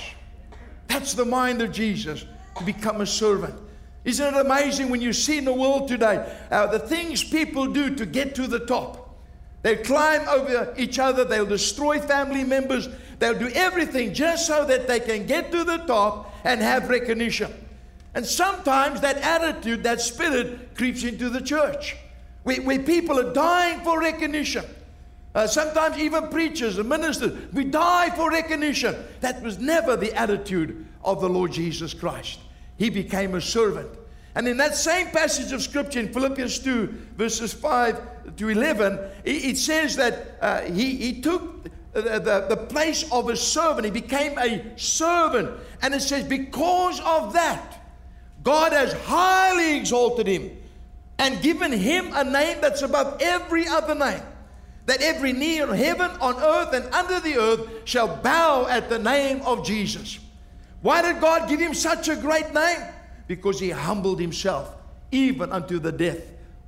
That's 0.86 1.12
the 1.12 1.24
mind 1.24 1.60
of 1.60 1.72
Jesus, 1.72 2.24
to 2.56 2.64
become 2.64 3.00
a 3.00 3.06
servant. 3.06 3.54
Isn't 4.04 4.34
it 4.34 4.40
amazing 4.40 4.88
when 4.88 5.00
you 5.00 5.12
see 5.12 5.36
in 5.38 5.44
the 5.44 5.52
world 5.52 5.88
today 5.88 6.32
uh, 6.50 6.68
the 6.68 6.78
things 6.78 7.24
people 7.24 7.66
do 7.66 7.94
to 7.96 8.06
get 8.06 8.36
to 8.36 8.46
the 8.46 8.60
top? 8.60 9.02
They'll 9.62 9.82
climb 9.82 10.28
over 10.28 10.72
each 10.78 11.00
other, 11.00 11.24
they'll 11.24 11.44
destroy 11.44 11.98
family 11.98 12.44
members, 12.44 12.88
they'll 13.18 13.38
do 13.38 13.48
everything 13.54 14.14
just 14.14 14.46
so 14.46 14.64
that 14.64 14.86
they 14.86 15.00
can 15.00 15.26
get 15.26 15.52
to 15.52 15.64
the 15.64 15.78
top 15.78 16.34
and 16.44 16.60
have 16.60 16.88
recognition. 16.88 17.52
And 18.14 18.24
sometimes 18.24 19.00
that 19.02 19.18
attitude, 19.18 19.82
that 19.82 20.00
spirit 20.00 20.74
creeps 20.74 21.04
into 21.04 21.28
the 21.28 21.40
church 21.40 21.96
where, 22.44 22.62
where 22.62 22.78
people 22.78 23.18
are 23.18 23.32
dying 23.32 23.80
for 23.80 24.00
recognition. 24.00 24.64
Uh, 25.34 25.46
sometimes 25.46 25.98
even 25.98 26.28
preachers 26.28 26.78
and 26.78 26.88
ministers, 26.88 27.52
we 27.52 27.64
die 27.64 28.08
for 28.10 28.30
recognition. 28.30 28.96
That 29.20 29.42
was 29.42 29.58
never 29.58 29.96
the 29.96 30.14
attitude 30.14 30.86
of 31.04 31.20
the 31.20 31.28
Lord 31.28 31.52
Jesus 31.52 31.92
Christ. 31.92 32.38
He 32.78 32.88
became 32.88 33.34
a 33.34 33.40
servant. 33.40 33.90
And 34.34 34.46
in 34.46 34.58
that 34.58 34.76
same 34.76 35.08
passage 35.08 35.52
of 35.52 35.60
scripture 35.62 35.98
in 36.00 36.12
Philippians 36.12 36.58
2, 36.60 36.86
verses 37.16 37.52
5 37.52 38.36
to 38.36 38.48
11, 38.48 38.98
it, 39.24 39.56
says 39.56 39.96
that 39.96 40.36
uh, 40.40 40.60
he, 40.62 40.96
he 40.96 41.20
took 41.20 41.55
the, 42.02 42.18
the, 42.20 42.46
the 42.48 42.56
place 42.56 43.10
of 43.10 43.28
a 43.28 43.36
servant. 43.36 43.84
He 43.84 43.90
became 43.90 44.38
a 44.38 44.78
servant. 44.78 45.50
And 45.82 45.94
it 45.94 46.00
says, 46.00 46.24
because 46.24 47.00
of 47.00 47.32
that, 47.32 47.84
God 48.42 48.72
has 48.72 48.92
highly 48.92 49.76
exalted 49.76 50.26
him 50.26 50.56
and 51.18 51.42
given 51.42 51.72
him 51.72 52.10
a 52.14 52.24
name 52.24 52.58
that's 52.60 52.82
above 52.82 53.20
every 53.20 53.66
other 53.66 53.94
name. 53.94 54.22
That 54.86 55.02
every 55.02 55.32
knee 55.32 55.60
in 55.60 55.68
heaven, 55.70 56.10
on 56.20 56.36
earth, 56.36 56.72
and 56.72 56.84
under 56.94 57.18
the 57.18 57.38
earth 57.38 57.68
shall 57.84 58.06
bow 58.06 58.66
at 58.68 58.88
the 58.88 59.00
name 59.00 59.42
of 59.42 59.66
Jesus. 59.66 60.20
Why 60.80 61.02
did 61.02 61.20
God 61.20 61.48
give 61.48 61.58
him 61.58 61.74
such 61.74 62.08
a 62.08 62.14
great 62.14 62.54
name? 62.54 62.82
because 63.26 63.58
he 63.58 63.70
humbled 63.70 64.20
himself 64.20 64.74
even 65.10 65.52
unto 65.52 65.78
the 65.78 65.92
death 65.92 66.20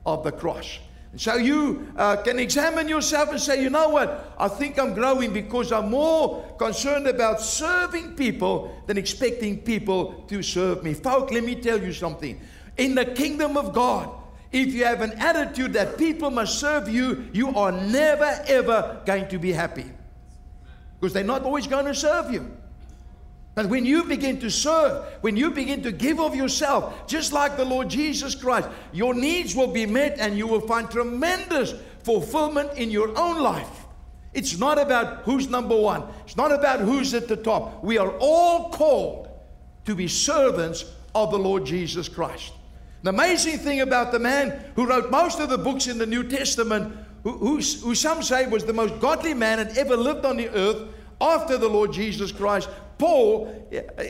of 0.04 0.24
the 0.24 0.32
cross. 0.32 0.78
So 1.16 1.36
you 1.36 1.90
uh, 1.96 2.16
can 2.16 2.38
examine 2.38 2.88
yourself 2.88 3.30
and 3.30 3.40
say, 3.40 3.62
you 3.62 3.70
know 3.70 3.88
what? 3.88 4.34
I 4.38 4.48
think 4.48 4.78
I'm 4.78 4.92
growing 4.92 5.32
because 5.32 5.72
I'm 5.72 5.90
more 5.90 6.44
concerned 6.58 7.06
about 7.06 7.40
serving 7.40 8.14
people 8.14 8.82
than 8.86 8.98
expecting 8.98 9.58
people 9.58 10.24
to 10.28 10.42
serve 10.42 10.84
me. 10.84 10.92
Folk, 10.94 11.32
let 11.32 11.44
me 11.44 11.54
tell 11.54 11.80
you 11.80 11.92
something. 11.92 12.38
In 12.76 12.94
the 12.94 13.06
kingdom 13.06 13.56
of 13.56 13.72
God, 13.72 14.10
if 14.52 14.72
you 14.72 14.84
have 14.84 15.00
an 15.00 15.12
attitude 15.12 15.72
that 15.74 15.98
people 15.98 16.30
must 16.30 16.58
serve 16.58 16.88
you, 16.88 17.28
you 17.32 17.54
are 17.56 17.72
never 17.72 18.38
ever 18.46 19.00
going 19.06 19.28
to 19.28 19.38
be 19.38 19.52
happy. 19.52 19.86
Because 21.00 21.14
they're 21.14 21.24
not 21.24 21.42
always 21.42 21.66
going 21.66 21.86
to 21.86 21.94
serve 21.94 22.30
you. 22.30 22.57
But 23.58 23.66
when 23.66 23.84
you 23.84 24.04
begin 24.04 24.38
to 24.38 24.52
serve, 24.52 25.04
when 25.20 25.36
you 25.36 25.50
begin 25.50 25.82
to 25.82 25.90
give 25.90 26.20
of 26.20 26.36
yourself, 26.36 27.08
just 27.08 27.32
like 27.32 27.56
the 27.56 27.64
Lord 27.64 27.88
Jesus 27.88 28.36
Christ, 28.36 28.68
your 28.92 29.14
needs 29.14 29.56
will 29.56 29.66
be 29.66 29.84
met 29.84 30.16
and 30.20 30.38
you 30.38 30.46
will 30.46 30.60
find 30.60 30.88
tremendous 30.88 31.74
fulfillment 32.04 32.78
in 32.78 32.88
your 32.88 33.08
own 33.18 33.42
life. 33.42 33.86
It's 34.32 34.60
not 34.60 34.78
about 34.78 35.24
who's 35.24 35.48
number 35.48 35.76
one, 35.76 36.04
it's 36.24 36.36
not 36.36 36.52
about 36.52 36.78
who's 36.78 37.12
at 37.14 37.26
the 37.26 37.34
top. 37.34 37.82
We 37.82 37.98
are 37.98 38.12
all 38.20 38.70
called 38.70 39.28
to 39.86 39.96
be 39.96 40.06
servants 40.06 40.84
of 41.12 41.32
the 41.32 41.38
Lord 41.40 41.66
Jesus 41.66 42.08
Christ. 42.08 42.52
The 43.02 43.10
amazing 43.10 43.58
thing 43.58 43.80
about 43.80 44.12
the 44.12 44.20
man 44.20 44.66
who 44.76 44.86
wrote 44.86 45.10
most 45.10 45.40
of 45.40 45.50
the 45.50 45.58
books 45.58 45.88
in 45.88 45.98
the 45.98 46.06
New 46.06 46.22
Testament, 46.22 46.96
who, 47.24 47.32
who, 47.32 47.54
who 47.56 47.96
some 47.96 48.22
say 48.22 48.46
was 48.46 48.64
the 48.64 48.72
most 48.72 49.00
godly 49.00 49.34
man 49.34 49.58
that 49.58 49.76
ever 49.76 49.96
lived 49.96 50.24
on 50.24 50.36
the 50.36 50.48
earth 50.50 50.94
after 51.20 51.58
the 51.58 51.68
Lord 51.68 51.92
Jesus 51.92 52.30
Christ, 52.30 52.68
Paul, 52.98 53.68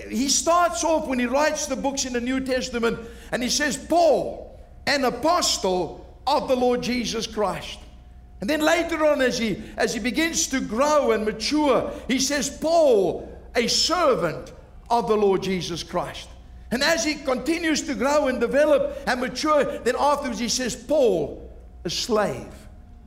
he 0.09 0.29
starts 0.29 0.83
off 0.83 1.07
when 1.07 1.19
he 1.19 1.27
writes 1.27 1.67
the 1.67 1.77
books 1.77 2.05
in 2.05 2.15
the 2.15 2.21
New 2.21 2.41
Testament 2.41 2.99
and 3.31 3.43
he 3.43 3.51
says, 3.51 3.77
Paul, 3.77 4.59
an 4.87 5.05
apostle 5.05 6.07
of 6.27 6.49
the 6.49 6.57
Lord 6.57 6.83
Jesus 6.83 7.27
Christ. 7.27 7.79
And 8.41 8.49
then 8.49 8.61
later 8.61 9.05
on, 9.05 9.21
as 9.21 9.39
he, 9.39 9.63
as 9.77 9.93
he 9.93 10.01
begins 10.01 10.47
to 10.49 10.61
grow 10.61 11.11
and 11.11 11.25
mature, 11.25 11.93
he 12.07 12.19
says, 12.19 12.49
Paul, 12.49 13.29
a 13.55 13.67
servant 13.67 14.53
of 14.89 15.09
the 15.09 15.17
Lord 15.17 15.43
Jesus 15.43 15.83
Christ. 15.83 16.29
And 16.71 16.83
as 16.83 17.05
he 17.05 17.15
continues 17.17 17.83
to 17.83 17.95
grow 17.95 18.29
and 18.29 18.41
develop 18.41 18.97
and 19.07 19.21
mature, 19.21 19.65
then 19.81 19.97
afterwards 19.99 20.39
he 20.39 20.49
says, 20.49 20.77
Paul, 20.77 21.51
a 21.85 21.91
slave 21.91 22.55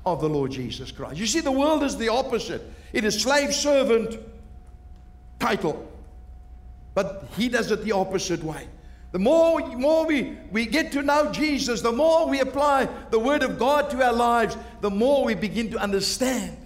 of 0.05 0.19
the 0.19 0.29
Lord 0.29 0.51
Jesus 0.51 0.91
Christ. 0.91 1.17
You 1.17 1.27
see, 1.27 1.41
the 1.41 1.51
world 1.51 1.83
is 1.83 1.95
the 1.95 2.09
opposite. 2.09 2.61
It 2.91 3.05
is 3.05 3.21
slave 3.21 3.53
servant 3.53 4.19
title. 5.41 5.91
But 6.93 7.25
he 7.36 7.50
does 7.50 7.71
it 7.71 7.83
the 7.83 7.93
opposite 7.93 8.43
way. 8.43 8.67
The 9.12 9.19
more, 9.19 9.60
more 9.75 10.05
we, 10.05 10.38
we 10.51 10.65
get 10.65 10.93
to 10.93 11.01
know 11.01 11.31
Jesus, 11.31 11.81
the 11.81 11.91
more 11.91 12.29
we 12.29 12.39
apply 12.39 12.88
the 13.10 13.19
Word 13.19 13.43
of 13.43 13.60
God 13.60 13.89
to 13.89 14.01
our 14.05 14.13
lives, 14.13 14.55
the 14.79 14.89
more 14.89 15.25
we 15.25 15.36
begin 15.36 15.69
to 15.71 15.77
understand 15.77 16.57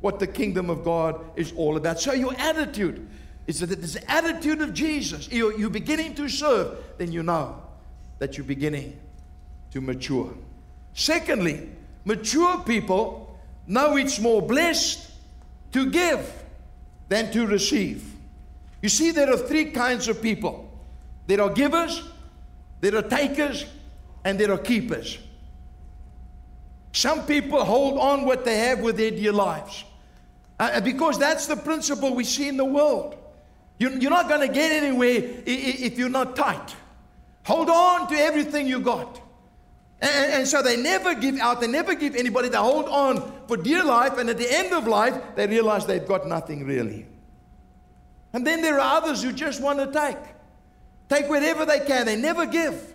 what 0.00 0.18
the 0.18 0.26
kingdom 0.26 0.68
of 0.68 0.82
God 0.82 1.24
is 1.36 1.52
all 1.52 1.76
about. 1.76 2.00
So, 2.00 2.12
your 2.12 2.34
attitude 2.36 3.08
is 3.46 3.60
that 3.60 3.80
this 3.80 3.96
attitude 4.08 4.60
of 4.60 4.74
Jesus. 4.74 5.30
You're, 5.30 5.56
you're 5.58 5.70
beginning 5.70 6.14
to 6.16 6.28
serve, 6.28 6.76
then 6.98 7.12
you 7.12 7.22
know 7.22 7.62
that 8.18 8.36
you're 8.36 8.46
beginning 8.46 8.98
to 9.72 9.80
mature. 9.80 10.32
Secondly, 10.94 11.68
mature 12.04 12.58
people 12.60 13.38
know 13.66 13.96
it's 13.96 14.18
more 14.18 14.42
blessed 14.42 15.10
to 15.72 15.90
give 15.90 16.44
than 17.08 17.32
to 17.32 17.46
receive. 17.46 18.11
You 18.82 18.88
see, 18.88 19.12
there 19.12 19.32
are 19.32 19.38
three 19.38 19.70
kinds 19.70 20.08
of 20.08 20.20
people 20.20 20.68
there 21.26 21.40
are 21.40 21.50
givers, 21.50 22.02
there 22.80 22.96
are 22.96 23.02
takers, 23.02 23.64
and 24.24 24.38
there 24.38 24.52
are 24.52 24.58
keepers. 24.58 25.18
Some 26.92 27.24
people 27.24 27.64
hold 27.64 27.98
on 27.98 28.24
what 28.24 28.44
they 28.44 28.58
have 28.58 28.80
with 28.80 28.96
their 28.96 29.12
dear 29.12 29.32
lives. 29.32 29.84
Uh, 30.58 30.80
because 30.80 31.18
that's 31.18 31.46
the 31.46 31.56
principle 31.56 32.14
we 32.14 32.24
see 32.24 32.48
in 32.48 32.56
the 32.56 32.64
world. 32.64 33.16
You're, 33.78 33.92
you're 33.92 34.10
not 34.10 34.28
going 34.28 34.46
to 34.46 34.52
get 34.52 34.70
anywhere 34.70 35.42
if 35.46 35.96
you're 35.96 36.10
not 36.10 36.36
tight. 36.36 36.76
Hold 37.44 37.70
on 37.70 38.08
to 38.08 38.14
everything 38.14 38.66
you 38.66 38.80
got. 38.80 39.20
And, 40.00 40.32
and, 40.32 40.48
so 40.48 40.62
they 40.62 40.76
never 40.76 41.14
give 41.14 41.38
out, 41.38 41.60
they 41.60 41.68
never 41.68 41.94
give 41.94 42.16
anybody, 42.16 42.48
they 42.48 42.58
hold 42.58 42.86
on 42.88 43.32
for 43.46 43.56
dear 43.56 43.84
life, 43.84 44.18
and 44.18 44.28
at 44.28 44.36
the 44.36 44.52
end 44.52 44.72
of 44.72 44.86
life, 44.86 45.14
they 45.36 45.46
realize 45.46 45.86
they've 45.86 46.06
got 46.06 46.26
nothing 46.26 46.66
really. 46.66 47.06
And 48.32 48.46
then 48.46 48.62
there 48.62 48.80
are 48.80 48.96
others 48.96 49.22
who 49.22 49.32
just 49.32 49.60
want 49.60 49.78
to 49.78 49.86
take. 49.86 50.18
Take 51.08 51.28
whatever 51.28 51.66
they 51.66 51.80
can. 51.80 52.06
They 52.06 52.16
never 52.16 52.46
give. 52.46 52.94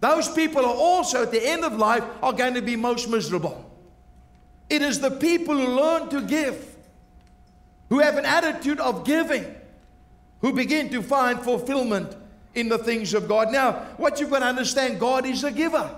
Those 0.00 0.28
people 0.28 0.64
are 0.64 0.74
also 0.74 1.22
at 1.22 1.30
the 1.30 1.46
end 1.46 1.64
of 1.64 1.74
life 1.74 2.04
are 2.22 2.32
going 2.32 2.54
to 2.54 2.62
be 2.62 2.76
most 2.76 3.08
miserable. 3.08 3.70
It 4.70 4.82
is 4.82 5.00
the 5.00 5.10
people 5.10 5.54
who 5.54 5.66
learn 5.66 6.08
to 6.10 6.22
give, 6.22 6.76
who 7.88 8.00
have 8.00 8.16
an 8.16 8.24
attitude 8.24 8.80
of 8.80 9.04
giving, 9.04 9.54
who 10.40 10.52
begin 10.52 10.90
to 10.90 11.02
find 11.02 11.40
fulfillment 11.40 12.16
in 12.54 12.68
the 12.68 12.78
things 12.78 13.14
of 13.14 13.28
God. 13.28 13.52
Now, 13.52 13.72
what 13.96 14.20
you've 14.20 14.30
got 14.30 14.40
to 14.40 14.46
understand, 14.46 15.00
God 15.00 15.26
is 15.26 15.44
a 15.44 15.50
giver. 15.50 15.90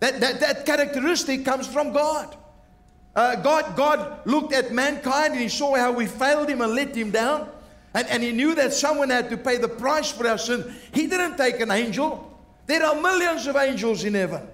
That, 0.00 0.20
that, 0.20 0.40
that 0.40 0.66
characteristic 0.66 1.44
comes 1.44 1.66
from 1.66 1.92
God. 1.92 2.34
Uh, 3.14 3.36
God, 3.36 3.76
God 3.76 4.20
looked 4.24 4.52
at 4.52 4.72
mankind 4.72 5.32
and 5.32 5.42
he 5.42 5.48
saw 5.48 5.76
how 5.76 5.92
we 5.92 6.06
failed 6.06 6.48
him 6.48 6.60
and 6.60 6.74
let 6.74 6.94
him 6.94 7.10
down. 7.10 7.48
And, 7.92 8.06
and 8.08 8.22
he 8.22 8.32
knew 8.32 8.54
that 8.54 8.72
someone 8.72 9.10
had 9.10 9.30
to 9.30 9.36
pay 9.36 9.56
the 9.56 9.68
price 9.68 10.10
for 10.10 10.26
our 10.26 10.38
sin. 10.38 10.72
He 10.92 11.06
didn't 11.06 11.36
take 11.36 11.60
an 11.60 11.70
angel. 11.70 12.26
There 12.66 12.84
are 12.84 12.94
millions 13.00 13.46
of 13.48 13.56
angels 13.56 14.04
in 14.04 14.14
heaven. 14.14 14.46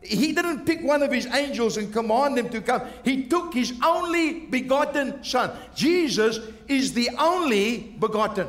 He 0.00 0.32
didn't 0.32 0.66
pick 0.66 0.82
one 0.82 1.02
of 1.02 1.12
his 1.12 1.26
angels 1.26 1.76
and 1.76 1.92
command 1.92 2.36
them 2.36 2.48
to 2.50 2.60
come. 2.60 2.82
He 3.04 3.24
took 3.24 3.54
his 3.54 3.72
only 3.82 4.40
begotten 4.40 5.24
son. 5.24 5.50
Jesus 5.74 6.38
is 6.68 6.92
the 6.92 7.10
only 7.18 7.96
begotten. 7.98 8.48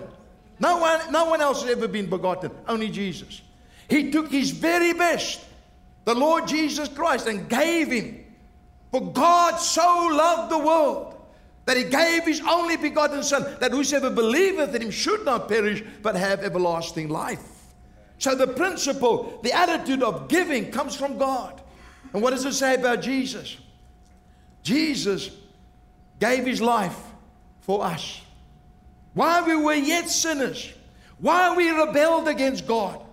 No 0.59 0.77
one, 0.77 0.99
no 1.11 1.25
one 1.25 1.41
else 1.41 1.61
has 1.63 1.71
ever 1.71 1.87
been 1.87 2.09
begotten, 2.09 2.51
only 2.67 2.89
Jesus. 2.89 3.41
He 3.89 4.11
took 4.11 4.31
his 4.31 4.51
very 4.51 4.93
best, 4.93 5.41
the 6.05 6.15
Lord 6.15 6.47
Jesus 6.47 6.89
Christ, 6.89 7.27
and 7.27 7.49
gave 7.49 7.91
him. 7.91 8.24
For 8.95 9.11
God 9.11 9.57
so 9.57 10.07
loved 10.09 10.49
the 10.49 10.57
world 10.57 11.19
that 11.65 11.75
he 11.75 11.83
gave 11.83 12.23
his 12.23 12.39
only 12.47 12.77
begotten 12.77 13.23
Son, 13.23 13.57
that 13.59 13.73
whosoever 13.73 14.09
believeth 14.09 14.73
in 14.73 14.83
him 14.83 14.89
should 14.89 15.25
not 15.25 15.49
perish, 15.49 15.83
but 16.01 16.15
have 16.15 16.39
everlasting 16.39 17.09
life. 17.09 17.43
So 18.19 18.35
the 18.35 18.47
principle, 18.47 19.37
the 19.43 19.51
attitude 19.51 20.01
of 20.01 20.29
giving 20.29 20.71
comes 20.71 20.95
from 20.95 21.17
God. 21.17 21.61
And 22.13 22.23
what 22.23 22.29
does 22.29 22.45
it 22.45 22.53
say 22.53 22.75
about 22.75 23.01
Jesus? 23.01 23.57
Jesus 24.63 25.29
gave 26.21 26.45
his 26.45 26.61
life 26.61 26.97
for 27.63 27.83
us. 27.83 28.21
While 29.13 29.45
we 29.45 29.57
were 29.57 29.73
yet 29.73 30.07
sinners, 30.09 30.71
while 31.19 31.57
we 31.57 31.69
rebelled 31.69 32.29
against 32.29 32.65
God, 32.65 33.04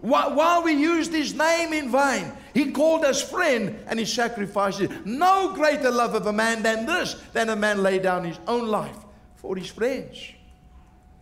while 0.00 0.62
we 0.62 0.72
used 0.72 1.12
his 1.12 1.34
name 1.34 1.72
in 1.72 1.90
vain, 1.90 2.30
he 2.54 2.70
called 2.70 3.04
us 3.04 3.22
friend 3.22 3.78
and 3.86 3.98
he 3.98 4.04
sacrificed 4.04 4.80
it. 4.80 5.06
No 5.06 5.52
greater 5.54 5.90
love 5.90 6.14
of 6.14 6.26
a 6.26 6.32
man 6.32 6.62
than 6.62 6.86
this, 6.86 7.14
than 7.32 7.48
a 7.48 7.56
man 7.56 7.82
lay 7.82 7.98
down 7.98 8.24
his 8.24 8.38
own 8.46 8.66
life 8.68 8.96
for 9.36 9.56
his 9.56 9.68
friends. 9.68 10.32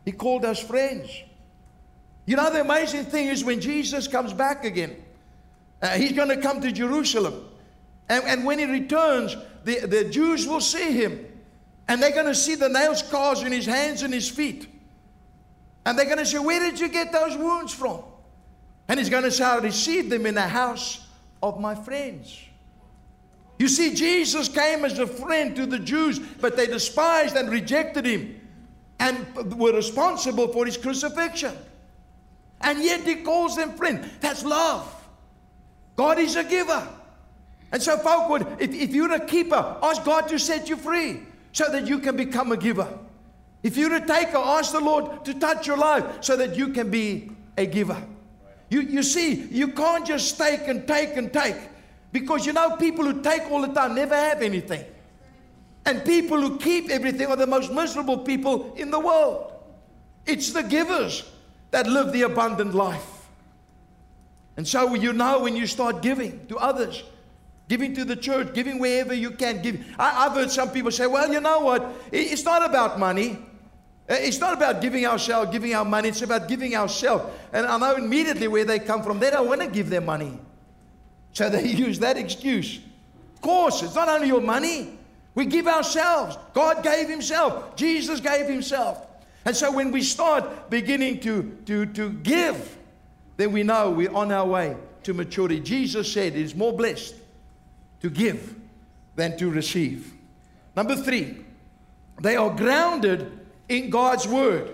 He 0.04 0.12
called 0.12 0.44
us 0.44 0.60
friends. 0.60 1.10
You 2.26 2.36
know, 2.36 2.50
the 2.50 2.60
amazing 2.60 3.04
thing 3.04 3.28
is 3.28 3.44
when 3.44 3.60
Jesus 3.60 4.08
comes 4.08 4.32
back 4.32 4.64
again, 4.64 5.02
uh, 5.82 5.90
he's 5.90 6.12
going 6.12 6.28
to 6.28 6.38
come 6.38 6.60
to 6.60 6.72
Jerusalem. 6.72 7.44
And, 8.08 8.24
and 8.24 8.44
when 8.44 8.58
he 8.58 8.64
returns, 8.64 9.36
the, 9.64 9.80
the 9.80 10.04
Jews 10.04 10.46
will 10.46 10.60
see 10.60 10.92
him. 10.92 11.26
And 11.88 12.02
they're 12.02 12.12
going 12.12 12.26
to 12.26 12.34
see 12.34 12.54
the 12.54 12.68
nail 12.68 12.94
scars 12.94 13.42
in 13.42 13.52
his 13.52 13.66
hands 13.66 14.02
and 14.02 14.12
his 14.12 14.28
feet. 14.28 14.68
And 15.84 15.98
they're 15.98 16.06
going 16.06 16.18
to 16.18 16.26
say, 16.26 16.38
Where 16.38 16.60
did 16.60 16.80
you 16.80 16.88
get 16.88 17.12
those 17.12 17.36
wounds 17.36 17.74
from? 17.74 18.02
And 18.88 18.98
he's 18.98 19.10
going 19.10 19.22
to 19.24 19.30
say, 19.30 19.44
I 19.44 19.58
received 19.58 20.10
them 20.10 20.26
in 20.26 20.34
the 20.34 20.42
house 20.42 21.06
of 21.42 21.60
my 21.60 21.74
friends. 21.74 22.38
You 23.58 23.68
see, 23.68 23.94
Jesus 23.94 24.48
came 24.48 24.84
as 24.84 24.98
a 24.98 25.06
friend 25.06 25.54
to 25.56 25.66
the 25.66 25.78
Jews, 25.78 26.18
but 26.18 26.56
they 26.56 26.66
despised 26.66 27.36
and 27.36 27.48
rejected 27.48 28.04
him 28.04 28.40
and 28.98 29.58
were 29.58 29.72
responsible 29.72 30.48
for 30.48 30.66
his 30.66 30.76
crucifixion. 30.76 31.56
And 32.60 32.82
yet 32.82 33.02
he 33.02 33.16
calls 33.16 33.56
them 33.56 33.74
friend. 33.74 34.10
That's 34.20 34.44
love. 34.44 34.90
God 35.96 36.18
is 36.18 36.36
a 36.36 36.44
giver. 36.44 36.86
And 37.70 37.82
so, 37.82 37.96
folk, 37.98 38.28
would, 38.30 38.46
if, 38.58 38.72
if 38.72 38.94
you're 38.94 39.12
a 39.12 39.24
keeper, 39.24 39.76
ask 39.82 40.04
God 40.04 40.28
to 40.28 40.38
set 40.38 40.68
you 40.68 40.76
free 40.76 41.20
so 41.52 41.70
that 41.70 41.86
you 41.86 41.98
can 41.98 42.16
become 42.16 42.52
a 42.52 42.56
giver. 42.56 42.88
If 43.62 43.76
you're 43.76 43.94
a 43.94 44.06
taker, 44.06 44.36
ask 44.36 44.72
the 44.72 44.80
Lord 44.80 45.24
to 45.24 45.34
touch 45.34 45.66
your 45.66 45.76
life 45.76 46.04
so 46.20 46.36
that 46.36 46.56
you 46.56 46.68
can 46.68 46.90
be 46.90 47.30
a 47.56 47.66
giver. 47.66 48.02
You, 48.70 48.80
you 48.80 49.02
see, 49.02 49.34
you 49.34 49.68
can't 49.68 50.06
just 50.06 50.36
take 50.38 50.68
and 50.68 50.86
take 50.86 51.16
and 51.16 51.32
take. 51.32 51.56
Because 52.12 52.46
you 52.46 52.52
know, 52.52 52.76
people 52.76 53.04
who 53.04 53.22
take 53.22 53.50
all 53.50 53.60
the 53.60 53.72
time 53.72 53.94
never 53.94 54.14
have 54.14 54.40
anything. 54.42 54.84
And 55.86 56.04
people 56.04 56.40
who 56.40 56.58
keep 56.58 56.90
everything 56.90 57.26
are 57.26 57.36
the 57.36 57.46
most 57.46 57.72
miserable 57.72 58.18
people 58.18 58.72
in 58.74 58.90
the 58.90 59.00
world. 59.00 59.52
It's 60.24 60.52
the 60.52 60.62
givers 60.62 61.30
that 61.70 61.86
live 61.86 62.12
the 62.12 62.22
abundant 62.22 62.74
life. 62.74 63.28
And 64.56 64.66
so 64.66 64.94
you 64.94 65.12
know 65.12 65.40
when 65.40 65.56
you 65.56 65.66
start 65.66 66.02
giving 66.02 66.46
to 66.46 66.56
others, 66.56 67.02
giving 67.68 67.94
to 67.94 68.04
the 68.04 68.16
church, 68.16 68.54
giving 68.54 68.78
wherever 68.78 69.12
you 69.12 69.32
can. 69.32 69.60
Give. 69.60 69.84
I, 69.98 70.24
have 70.24 70.32
heard 70.32 70.50
some 70.50 70.70
people 70.70 70.90
say, 70.90 71.06
well, 71.06 71.32
you 71.32 71.40
know 71.40 71.60
what? 71.60 71.92
It's 72.12 72.44
not 72.44 72.64
about 72.64 72.98
money. 72.98 73.38
Uh, 74.08 74.14
it's 74.18 74.38
not 74.38 74.52
about 74.52 74.82
giving 74.82 75.06
ourselves, 75.06 75.50
giving 75.50 75.74
our 75.74 75.84
money. 75.84 76.10
It's 76.10 76.20
about 76.20 76.46
giving 76.46 76.76
ourselves. 76.76 77.24
And 77.52 77.66
I 77.66 77.78
know 77.78 77.96
immediately 77.96 78.48
where 78.48 78.64
they 78.64 78.78
come 78.78 79.02
from. 79.02 79.18
They 79.18 79.30
don't 79.30 79.48
want 79.48 79.62
to 79.62 79.66
give 79.66 79.88
their 79.88 80.02
money. 80.02 80.38
So 81.32 81.48
they 81.50 81.66
use 81.68 81.98
that 82.00 82.16
excuse. 82.16 82.80
Of 83.34 83.40
course, 83.40 83.82
it's 83.82 83.94
not 83.94 84.08
only 84.08 84.28
your 84.28 84.42
money. 84.42 84.98
We 85.34 85.46
give 85.46 85.66
ourselves. 85.66 86.36
God 86.52 86.82
gave 86.82 87.08
Himself. 87.08 87.76
Jesus 87.76 88.20
gave 88.20 88.46
Himself. 88.46 89.06
And 89.44 89.56
so 89.56 89.72
when 89.72 89.90
we 89.90 90.02
start 90.02 90.70
beginning 90.70 91.20
to, 91.20 91.56
to, 91.66 91.86
to 91.86 92.10
give, 92.10 92.78
then 93.36 93.52
we 93.52 93.62
know 93.62 93.90
we're 93.90 94.14
on 94.14 94.32
our 94.32 94.46
way 94.46 94.76
to 95.02 95.12
maturity. 95.12 95.60
Jesus 95.60 96.12
said 96.12 96.34
it 96.34 96.40
is 96.40 96.54
more 96.54 96.72
blessed 96.72 97.14
to 98.00 98.10
give 98.10 98.54
than 99.16 99.36
to 99.38 99.50
receive. 99.50 100.12
Number 100.76 100.96
three, 100.96 101.44
they 102.20 102.36
are 102.36 102.50
grounded 102.50 103.43
in 103.68 103.90
God's 103.90 104.26
word 104.26 104.70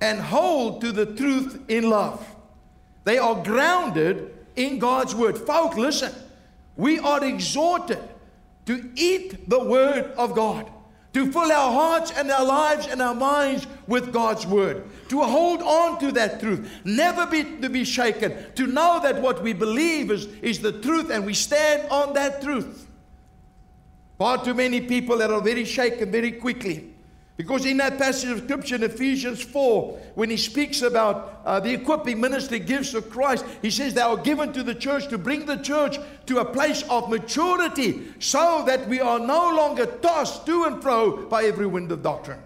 and 0.00 0.20
hold 0.20 0.80
to 0.82 0.92
the 0.92 1.06
truth 1.06 1.62
in 1.68 1.88
love. 1.88 2.26
They 3.04 3.18
are 3.18 3.42
grounded 3.42 4.34
in 4.56 4.78
God's 4.78 5.14
word. 5.14 5.38
Folk, 5.38 5.76
listen, 5.76 6.12
we 6.76 6.98
are 6.98 7.24
exhorted 7.24 8.00
to 8.66 8.90
eat 8.96 9.48
the 9.48 9.62
word 9.62 10.12
of 10.16 10.34
God, 10.34 10.70
to 11.12 11.30
fill 11.30 11.52
our 11.52 11.72
hearts 11.72 12.12
and 12.16 12.30
our 12.30 12.44
lives 12.44 12.86
and 12.88 13.00
our 13.00 13.14
minds 13.14 13.66
with 13.86 14.12
God's 14.12 14.46
word, 14.46 14.84
to 15.08 15.22
hold 15.22 15.62
on 15.62 16.00
to 16.00 16.10
that 16.12 16.40
truth, 16.40 16.68
never 16.84 17.26
be 17.26 17.44
to 17.44 17.68
be 17.68 17.84
shaken, 17.84 18.34
to 18.56 18.66
know 18.66 19.00
that 19.02 19.22
what 19.22 19.42
we 19.42 19.52
believe 19.52 20.10
is, 20.10 20.26
is 20.42 20.58
the 20.58 20.72
truth 20.72 21.10
and 21.10 21.24
we 21.24 21.32
stand 21.32 21.88
on 21.90 22.12
that 22.14 22.42
truth. 22.42 22.88
Far 24.18 24.42
too 24.42 24.54
many 24.54 24.80
people 24.80 25.18
that 25.18 25.30
are 25.30 25.42
very 25.42 25.64
shaken 25.64 26.10
very 26.10 26.32
quickly 26.32 26.95
because 27.36 27.66
in 27.66 27.76
that 27.76 27.98
passage 27.98 28.30
of 28.30 28.44
scripture 28.44 28.76
in 28.76 28.82
Ephesians 28.82 29.42
4, 29.42 29.98
when 30.14 30.30
he 30.30 30.38
speaks 30.38 30.80
about 30.80 31.42
uh, 31.44 31.60
the 31.60 31.72
equipping 31.74 32.18
ministry 32.18 32.58
gifts 32.58 32.94
of 32.94 33.10
Christ, 33.10 33.44
he 33.60 33.70
says 33.70 33.92
they 33.92 34.00
are 34.00 34.16
given 34.16 34.54
to 34.54 34.62
the 34.62 34.74
church 34.74 35.08
to 35.08 35.18
bring 35.18 35.44
the 35.44 35.56
church 35.56 35.98
to 36.26 36.38
a 36.38 36.44
place 36.44 36.82
of 36.88 37.10
maturity 37.10 38.08
so 38.20 38.64
that 38.66 38.88
we 38.88 39.00
are 39.00 39.18
no 39.18 39.54
longer 39.54 39.84
tossed 39.84 40.46
to 40.46 40.64
and 40.64 40.82
fro 40.82 41.26
by 41.26 41.44
every 41.44 41.66
wind 41.66 41.92
of 41.92 42.02
doctrine. 42.02 42.40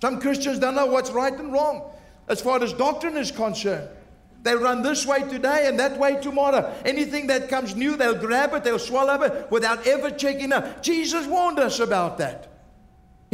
Some 0.00 0.18
Christians 0.18 0.58
don't 0.58 0.74
know 0.74 0.86
what's 0.86 1.10
right 1.10 1.32
and 1.32 1.52
wrong 1.52 1.90
as 2.28 2.40
far 2.40 2.62
as 2.62 2.72
doctrine 2.72 3.18
is 3.18 3.30
concerned. 3.30 3.88
They 4.44 4.54
run 4.54 4.82
this 4.82 5.04
way 5.04 5.20
today 5.20 5.66
and 5.66 5.78
that 5.78 5.98
way 5.98 6.20
tomorrow. 6.22 6.72
Anything 6.86 7.26
that 7.26 7.50
comes 7.50 7.76
new, 7.76 7.96
they'll 7.96 8.14
grab 8.14 8.54
it, 8.54 8.64
they'll 8.64 8.78
swallow 8.78 9.20
it 9.22 9.50
without 9.50 9.86
ever 9.86 10.10
checking 10.10 10.52
out. 10.52 10.82
Jesus 10.82 11.26
warned 11.26 11.58
us 11.58 11.80
about 11.80 12.16
that. 12.18 12.55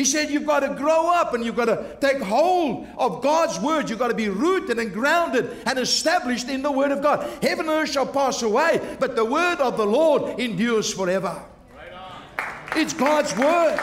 He 0.03 0.07
said 0.07 0.31
you've 0.31 0.47
got 0.47 0.61
to 0.67 0.75
grow 0.75 1.15
up 1.15 1.33
and 1.33 1.45
you've 1.45 1.55
got 1.55 1.67
to 1.67 1.97
take 2.01 2.21
hold 2.21 2.89
of 2.99 3.23
God's 3.23 3.61
word. 3.61 3.89
You've 3.89 4.01
got 4.01 4.09
to 4.09 4.15
be 4.15 4.29
rooted 4.29 4.81
and 4.81 4.93
grounded 4.93 5.57
and 5.65 5.79
established 5.79 6.49
in 6.49 6.61
the 6.61 6.73
word 6.73 6.91
of 6.91 7.01
God. 7.01 7.25
Heaven 7.41 7.69
and 7.69 7.69
earth 7.69 7.93
shall 7.93 8.09
pass 8.09 8.43
away, 8.43 8.97
but 8.99 9.15
the 9.15 9.25
word 9.25 9.61
of 9.61 9.77
the 9.77 9.87
Lord 9.87 10.41
endures 10.41 10.93
forever. 10.93 11.41
Right 11.73 12.75
it's 12.75 12.93
God's 12.93 13.33
word. 13.37 13.79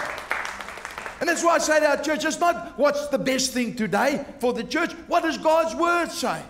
And 1.22 1.30
that's 1.30 1.42
why 1.42 1.56
I 1.56 1.60
say 1.60 1.80
to 1.80 1.90
our 1.90 2.04
church, 2.04 2.26
it's 2.26 2.38
not 2.38 2.78
what's 2.78 3.08
the 3.08 3.18
best 3.18 3.54
thing 3.54 3.78
today 3.78 4.26
for 4.40 4.52
the 4.52 4.66
church. 4.66 4.92
What 5.08 5.24
does 5.24 5.38
God's 5.38 5.74
word 5.74 6.12
say? 6.12 6.42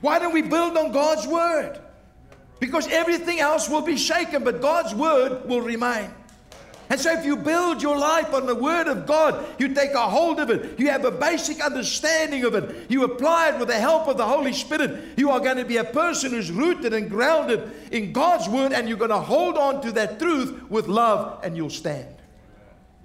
Why 0.00 0.18
don't 0.18 0.34
we 0.34 0.42
build 0.42 0.76
on 0.76 0.90
God's 0.90 1.28
word? 1.28 1.78
Because 2.58 2.88
everything 2.88 3.38
else 3.38 3.68
will 3.68 3.82
be 3.82 3.96
shaken, 3.96 4.42
but 4.42 4.60
God's 4.60 4.96
word 4.96 5.48
will 5.48 5.60
remain. 5.60 6.10
And 6.90 6.98
so, 6.98 7.12
if 7.12 7.24
you 7.24 7.36
build 7.36 7.80
your 7.82 7.96
life 7.96 8.34
on 8.34 8.46
the 8.46 8.54
Word 8.54 8.88
of 8.88 9.06
God, 9.06 9.46
you 9.60 9.72
take 9.72 9.92
a 9.92 10.08
hold 10.08 10.40
of 10.40 10.50
it, 10.50 10.76
you 10.76 10.90
have 10.90 11.04
a 11.04 11.12
basic 11.12 11.64
understanding 11.64 12.44
of 12.44 12.56
it, 12.56 12.90
you 12.90 13.04
apply 13.04 13.50
it 13.50 13.60
with 13.60 13.68
the 13.68 13.78
help 13.78 14.08
of 14.08 14.16
the 14.16 14.26
Holy 14.26 14.52
Spirit, 14.52 15.16
you 15.16 15.30
are 15.30 15.38
going 15.38 15.56
to 15.56 15.64
be 15.64 15.76
a 15.76 15.84
person 15.84 16.32
who's 16.32 16.50
rooted 16.50 16.92
and 16.92 17.08
grounded 17.08 17.70
in 17.92 18.12
God's 18.12 18.48
Word, 18.48 18.72
and 18.72 18.88
you're 18.88 18.98
going 18.98 19.10
to 19.10 19.20
hold 19.20 19.56
on 19.56 19.80
to 19.82 19.92
that 19.92 20.18
truth 20.18 20.68
with 20.68 20.88
love, 20.88 21.38
and 21.44 21.56
you'll 21.56 21.70
stand. 21.70 22.12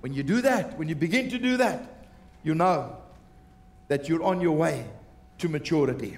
When 0.01 0.13
you 0.13 0.23
do 0.23 0.41
that, 0.41 0.79
when 0.79 0.89
you 0.89 0.95
begin 0.95 1.29
to 1.29 1.37
do 1.37 1.57
that, 1.57 2.07
you 2.43 2.55
know 2.55 2.97
that 3.87 4.09
you're 4.09 4.23
on 4.23 4.41
your 4.41 4.57
way 4.57 4.83
to 5.37 5.47
maturity. 5.47 6.17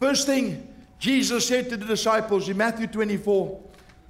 First 0.00 0.26
thing 0.26 0.68
Jesus 0.98 1.48
said 1.48 1.70
to 1.70 1.78
the 1.78 1.86
disciples 1.86 2.46
in 2.50 2.58
Matthew 2.58 2.88
24, 2.88 3.58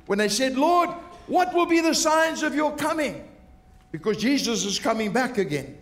when 0.07 0.19
they 0.19 0.29
said, 0.29 0.57
Lord, 0.57 0.91
what 1.27 1.55
will 1.55 1.67
be 1.67 1.81
the 1.81 1.95
signs 1.95 2.43
of 2.43 2.55
your 2.55 2.75
coming? 2.77 3.27
Because 3.93 4.17
Jesus 4.17 4.65
is 4.65 4.79
coming 4.79 5.13
back 5.13 5.39
again. 5.39 5.77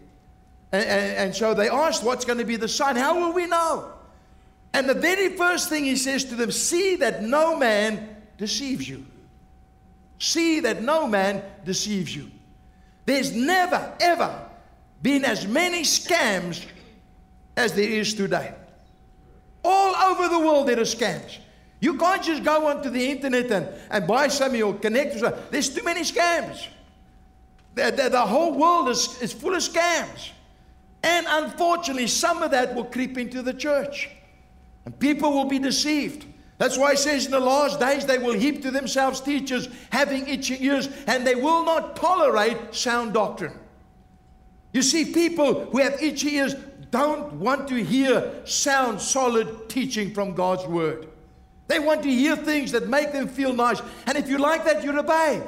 And, 0.72 0.84
and, 0.84 1.16
and, 1.16 1.34
so 1.34 1.54
they 1.54 1.68
asked, 1.68 2.02
What's 2.02 2.24
going 2.24 2.38
to 2.38 2.44
be 2.44 2.56
the 2.56 2.68
sign? 2.68 2.96
How 2.96 3.18
will 3.18 3.32
we 3.32 3.46
know? 3.46 3.92
And 4.72 4.88
the 4.88 4.94
very 4.94 5.36
first 5.36 5.68
thing 5.68 5.84
he 5.84 5.96
says 5.96 6.24
to 6.24 6.34
them, 6.34 6.50
See 6.50 6.96
that 6.96 7.22
no 7.22 7.56
man 7.56 8.16
deceives 8.38 8.88
you. 8.88 9.06
See 10.18 10.60
that 10.60 10.82
no 10.82 11.06
man 11.06 11.42
deceives 11.64 12.14
you. 12.14 12.30
There's 13.06 13.34
never, 13.34 13.92
ever 14.00 14.48
been 15.02 15.24
as 15.24 15.46
many 15.46 15.82
scams 15.82 16.64
as 17.56 17.74
there 17.74 17.88
is 17.88 18.14
today. 18.14 18.54
All 19.62 19.94
over 20.10 20.28
the 20.28 20.38
world, 20.38 20.68
there 20.68 20.78
are 20.78 20.82
scams. 20.82 21.38
You 21.80 21.98
can't 21.98 22.22
just 22.22 22.42
go 22.44 22.68
onto 22.68 22.88
the 22.88 23.10
internet 23.10 23.50
and, 23.50 23.68
and 23.90 24.06
buy 24.06 24.28
something 24.28 24.62
or 24.62 24.74
connect. 24.74 25.20
There's 25.50 25.68
too 25.68 25.82
many 25.82 26.00
scams. 26.00 26.68
The, 27.74 27.90
the, 27.90 28.08
the 28.10 28.20
whole 28.20 28.54
world 28.54 28.88
is, 28.88 29.20
is 29.20 29.32
full 29.32 29.54
of 29.54 29.62
scams. 29.62 30.30
And 31.02 31.26
unfortunately, 31.28 32.06
some 32.06 32.42
of 32.42 32.50
that 32.52 32.74
will 32.74 32.84
creep 32.84 33.18
into 33.18 33.42
the 33.42 33.52
church. 33.52 34.08
And 34.86 34.98
people 34.98 35.32
will 35.32 35.44
be 35.44 35.58
deceived. 35.58 36.24
That's 36.56 36.78
why 36.78 36.92
it 36.92 36.98
says 36.98 37.26
in 37.26 37.32
the 37.32 37.40
last 37.40 37.80
days 37.80 38.06
they 38.06 38.18
will 38.18 38.32
heap 38.32 38.62
to 38.62 38.70
themselves 38.70 39.20
teachers 39.20 39.68
having 39.90 40.26
itching 40.28 40.62
ears, 40.62 40.88
and 41.06 41.26
they 41.26 41.34
will 41.34 41.64
not 41.64 41.96
tolerate 41.96 42.74
sound 42.74 43.12
doctrine. 43.12 43.58
You 44.72 44.82
see, 44.82 45.12
people 45.12 45.66
who 45.66 45.78
have 45.78 46.02
itchy 46.02 46.36
ears 46.36 46.54
don't 46.90 47.34
want 47.34 47.68
to 47.68 47.82
hear 47.82 48.32
sound, 48.44 49.00
solid 49.00 49.68
teaching 49.68 50.14
from 50.14 50.34
God's 50.34 50.64
word. 50.66 51.08
They 51.66 51.78
want 51.78 52.02
to 52.02 52.10
hear 52.10 52.36
things 52.36 52.72
that 52.72 52.88
make 52.88 53.12
them 53.12 53.26
feel 53.28 53.54
nice. 53.54 53.80
And 54.06 54.18
if 54.18 54.28
you 54.28 54.38
like 54.38 54.64
that, 54.64 54.84
you're 54.84 54.98
a 54.98 55.02
babe. 55.02 55.42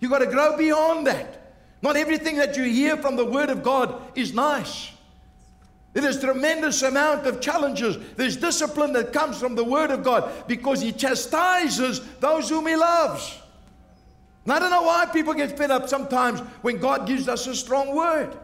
You've 0.00 0.10
got 0.10 0.18
to 0.18 0.26
grow 0.26 0.56
beyond 0.56 1.06
that. 1.06 1.54
Not 1.82 1.96
everything 1.96 2.36
that 2.36 2.56
you 2.56 2.64
hear 2.64 2.96
from 2.96 3.16
the 3.16 3.24
Word 3.24 3.50
of 3.50 3.62
God 3.62 4.00
is 4.16 4.32
nice. 4.32 4.90
There 5.92 6.08
is 6.08 6.20
tremendous 6.20 6.82
amount 6.82 7.26
of 7.26 7.40
challenges. 7.40 7.98
There's 8.16 8.36
discipline 8.36 8.92
that 8.94 9.12
comes 9.12 9.38
from 9.38 9.54
the 9.54 9.64
Word 9.64 9.90
of 9.90 10.02
God 10.02 10.46
because 10.46 10.80
He 10.80 10.92
chastises 10.92 12.00
those 12.20 12.48
whom 12.48 12.66
He 12.66 12.76
loves. 12.76 13.38
And 14.44 14.52
I 14.52 14.58
don't 14.58 14.70
know 14.70 14.82
why 14.82 15.06
people 15.06 15.34
get 15.34 15.56
fed 15.56 15.70
up 15.70 15.88
sometimes 15.88 16.40
when 16.62 16.78
God 16.78 17.06
gives 17.06 17.28
us 17.28 17.46
a 17.46 17.54
strong 17.54 17.94
word. 17.94 18.36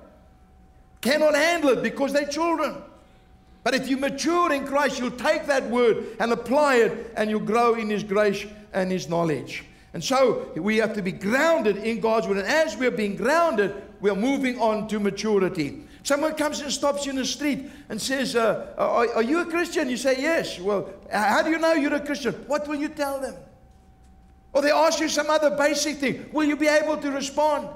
Cannot 1.01 1.35
handle 1.35 1.71
it 1.71 1.83
because 1.83 2.13
they're 2.13 2.27
children. 2.27 2.77
But 3.69 3.75
if 3.75 3.87
you 3.87 3.99
mature 3.99 4.51
in 4.51 4.67
Christ, 4.67 4.99
you'll 4.99 5.11
take 5.11 5.45
that 5.45 5.69
word 5.69 6.17
and 6.21 6.33
apply 6.33 6.77
it, 6.77 7.13
and 7.19 7.29
you'll 7.29 7.41
grow 7.41 7.75
in 7.75 7.91
His 7.91 8.03
grace 8.03 8.47
and 8.73 8.91
His 8.91 9.11
knowledge. 9.11 9.63
And 9.93 10.03
so 10.03 10.51
we 10.57 10.79
have 10.79 10.95
to 10.95 11.03
be 11.03 11.13
grounded 11.13 11.77
in 11.77 12.01
God's 12.01 12.27
word. 12.27 12.39
And 12.39 12.47
as 12.47 12.79
we're 12.79 12.91
being 12.91 13.15
grounded, 13.15 13.75
we're 14.01 14.15
moving 14.15 14.59
on 14.59 14.89
to 14.89 14.99
maturity. 14.99 15.83
Someone 16.03 16.35
comes 16.35 16.61
and 16.63 16.73
stops 16.73 17.05
you 17.05 17.11
in 17.11 17.19
the 17.19 17.27
street 17.27 17.71
and 17.91 18.01
says, 18.01 18.37
uh, 18.37 18.73
are, 18.79 19.17
are, 19.17 19.23
you 19.23 19.41
a 19.41 19.45
Christian? 19.45 19.91
You 19.91 19.99
say, 19.99 20.17
Yes. 20.19 20.59
Well, 20.59 20.89
how 21.13 21.43
do 21.43 21.51
you 21.51 21.59
know 21.59 21.75
you're 21.75 21.93
a 21.93 22.01
Christian? 22.01 22.33
What 22.47 22.67
will 22.69 22.77
you 22.77 22.89
tell 22.89 23.21
them? 23.21 23.35
Or 24.55 24.63
they 24.63 24.71
ask 24.71 24.99
you 24.99 25.11
some 25.11 25.29
other 25.29 25.51
basic 25.51 25.99
thing. 25.99 26.31
Will 26.33 26.47
you 26.47 26.57
be 26.57 26.69
able 26.69 26.97
to 26.97 27.11
respond? 27.11 27.69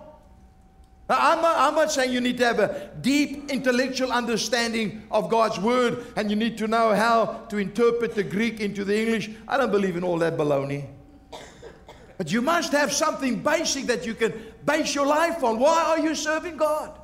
I'm 1.09 1.43
not, 1.43 1.57
I'm 1.59 1.75
not 1.75 1.93
saying 1.93 2.13
you 2.13 2.21
need 2.21 2.39
to 2.39 2.45
have 2.45 2.59
a 2.59 2.91
deep 3.01 3.51
intellectual 3.51 4.13
understanding 4.13 5.03
of 5.11 5.29
God's 5.29 5.59
word 5.59 6.07
and 6.17 6.31
you 6.31 6.37
need 6.37 6.57
to 6.59 6.67
know 6.67 6.95
how 6.95 7.45
to 7.49 7.59
interpret 7.59 8.15
the 8.15 8.23
Greek 8.23 8.61
into 8.61 8.85
the 8.85 8.99
English. 8.99 9.31
I 9.47 9.59
don't 9.59 9.71
believe 9.71 9.97
in 9.97 10.05
all 10.05 10.19
that 10.19 10.37
baloney. 10.37 10.87
But 12.17 12.31
you 12.31 12.41
must 12.41 12.73
have 12.73 12.93
something 12.93 13.43
basic 13.43 13.87
that 13.87 14.07
you 14.07 14.15
can 14.15 14.33
base 14.65 14.95
your 14.95 15.07
life 15.07 15.43
on. 15.43 15.59
Why 15.59 15.83
are 15.83 15.99
you 15.99 16.15
serving 16.15 16.57
God? 16.57 16.99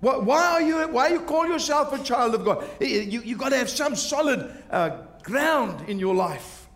Why 0.00 0.52
are 0.52 0.60
you, 0.60 0.88
why 0.88 1.08
you 1.08 1.20
call 1.20 1.46
yourself 1.46 1.92
a 1.94 2.02
child 2.04 2.34
of 2.34 2.44
God? 2.44 2.68
You, 2.78 3.22
you 3.22 3.36
got 3.36 3.50
to 3.50 3.56
have 3.56 3.70
some 3.70 3.96
solid 3.96 4.54
uh, 4.70 4.98
ground 5.22 5.88
in 5.88 5.98
your 5.98 6.14
life. 6.14 6.68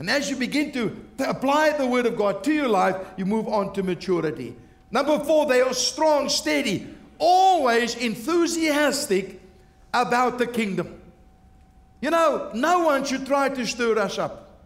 And 0.00 0.10
as 0.10 0.28
you 0.28 0.34
begin 0.34 0.72
to, 0.72 1.04
to 1.18 1.30
apply 1.30 1.78
the 1.78 1.86
Word 1.86 2.06
of 2.06 2.16
God 2.16 2.42
to 2.44 2.52
your 2.52 2.66
life, 2.66 2.96
you 3.16 3.26
move 3.26 3.46
on 3.46 3.72
to 3.74 3.84
maturity. 3.84 4.56
Number 4.94 5.18
four, 5.18 5.46
they 5.46 5.60
are 5.60 5.74
strong, 5.74 6.28
steady, 6.28 6.86
always 7.18 7.96
enthusiastic 7.96 9.40
about 9.92 10.38
the 10.38 10.46
kingdom. 10.46 11.00
You 12.00 12.10
know, 12.10 12.52
no 12.54 12.84
one 12.84 13.04
should 13.04 13.26
try 13.26 13.48
to 13.48 13.66
stir 13.66 13.98
us 13.98 14.18
up. 14.18 14.60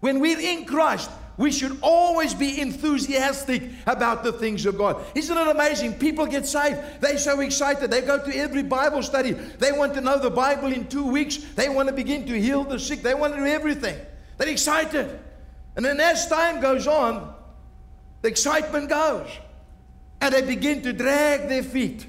When 0.00 0.18
we're 0.18 0.40
in 0.40 0.64
Christ, 0.64 1.08
we 1.36 1.52
should 1.52 1.78
always 1.82 2.34
be 2.34 2.60
enthusiastic 2.60 3.62
about 3.86 4.24
the 4.24 4.32
things 4.32 4.66
of 4.66 4.76
God. 4.76 5.04
Isn't 5.14 5.38
it 5.38 5.48
amazing? 5.48 5.94
People 5.94 6.26
get 6.26 6.44
saved. 6.44 6.80
They're 7.00 7.16
so 7.16 7.38
excited. 7.38 7.92
They 7.92 8.00
go 8.00 8.24
to 8.24 8.36
every 8.36 8.64
Bible 8.64 9.04
study. 9.04 9.32
They 9.34 9.70
want 9.70 9.94
to 9.94 10.00
know 10.00 10.18
the 10.18 10.30
Bible 10.30 10.72
in 10.72 10.88
two 10.88 11.06
weeks. 11.06 11.36
They 11.36 11.68
want 11.68 11.90
to 11.90 11.94
begin 11.94 12.26
to 12.26 12.40
heal 12.40 12.64
the 12.64 12.80
sick. 12.80 13.02
They 13.02 13.14
want 13.14 13.34
to 13.34 13.38
do 13.38 13.46
everything. 13.46 13.96
They're 14.36 14.48
excited. 14.48 15.16
And 15.76 15.84
then 15.84 16.00
as 16.00 16.26
time 16.26 16.60
goes 16.60 16.88
on, 16.88 17.37
the 18.22 18.28
excitement 18.28 18.88
goes. 18.88 19.28
And 20.20 20.34
they 20.34 20.42
begin 20.42 20.82
to 20.82 20.92
drag 20.92 21.48
their 21.48 21.62
feet. 21.62 22.06